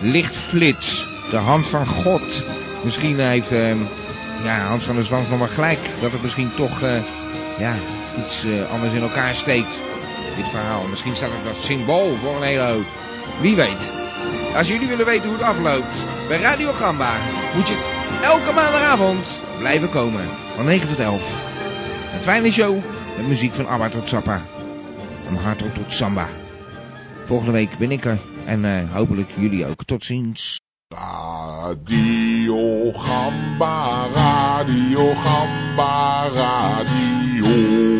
lichtflits. 0.00 1.06
De 1.30 1.36
hand 1.36 1.66
van 1.66 1.86
God. 1.86 2.44
Misschien 2.84 3.20
heeft 3.20 3.52
eh, 3.52 3.70
ja, 4.44 4.58
Hans 4.68 4.84
van 4.84 4.94
der 4.94 5.04
Zwans 5.04 5.28
nog 5.28 5.38
maar 5.38 5.48
gelijk. 5.48 5.78
Dat 6.00 6.12
het 6.12 6.22
misschien 6.22 6.50
toch 6.56 6.82
eh, 6.82 6.96
ja, 7.58 7.74
eh, 8.26 8.70
anders 8.70 8.92
in 8.92 9.02
elkaar 9.02 9.34
steekt. 9.34 9.80
Dit 10.36 10.48
verhaal. 10.48 10.82
Misschien 10.90 11.16
staat 11.16 11.30
het 11.32 11.44
wat 11.44 11.62
symbool 11.62 12.14
voor 12.22 12.36
een 12.36 12.42
hele 12.42 12.62
hoop. 12.62 12.86
Wie 13.40 13.56
weet. 13.56 13.90
Als 14.56 14.68
jullie 14.68 14.88
willen 14.88 15.06
weten 15.06 15.28
hoe 15.28 15.38
het 15.38 15.46
afloopt 15.46 16.04
bij 16.28 16.40
Radio 16.40 16.72
Gamba, 16.72 17.12
moet 17.54 17.68
je 17.68 17.98
elke 18.22 18.52
maandagavond 18.52 19.40
blijven 19.58 19.90
komen. 19.90 20.24
Van 20.56 20.64
9 20.64 20.88
tot 20.88 20.98
11. 20.98 21.48
Een 22.12 22.20
fijne 22.20 22.50
show 22.50 22.76
met 23.16 23.26
muziek 23.28 23.52
van 23.52 23.68
ABBA 23.68 23.88
tot 23.88 24.08
Zappa. 24.08 24.42
Van 25.24 25.36
hardrock 25.36 25.74
tot 25.74 25.92
samba. 25.92 26.28
Volgende 27.26 27.52
week 27.52 27.78
ben 27.78 27.90
ik 27.90 28.04
er. 28.04 28.18
En 28.44 28.64
eh, 28.64 28.92
hopelijk 28.92 29.30
jullie 29.34 29.66
ook. 29.66 29.84
Tot 29.84 30.04
ziens. 30.04 30.60
Radio 30.94 32.92
Gamba, 32.92 34.06
Radio 34.14 35.14
Gamba. 35.14 36.28
Radio 36.28 37.99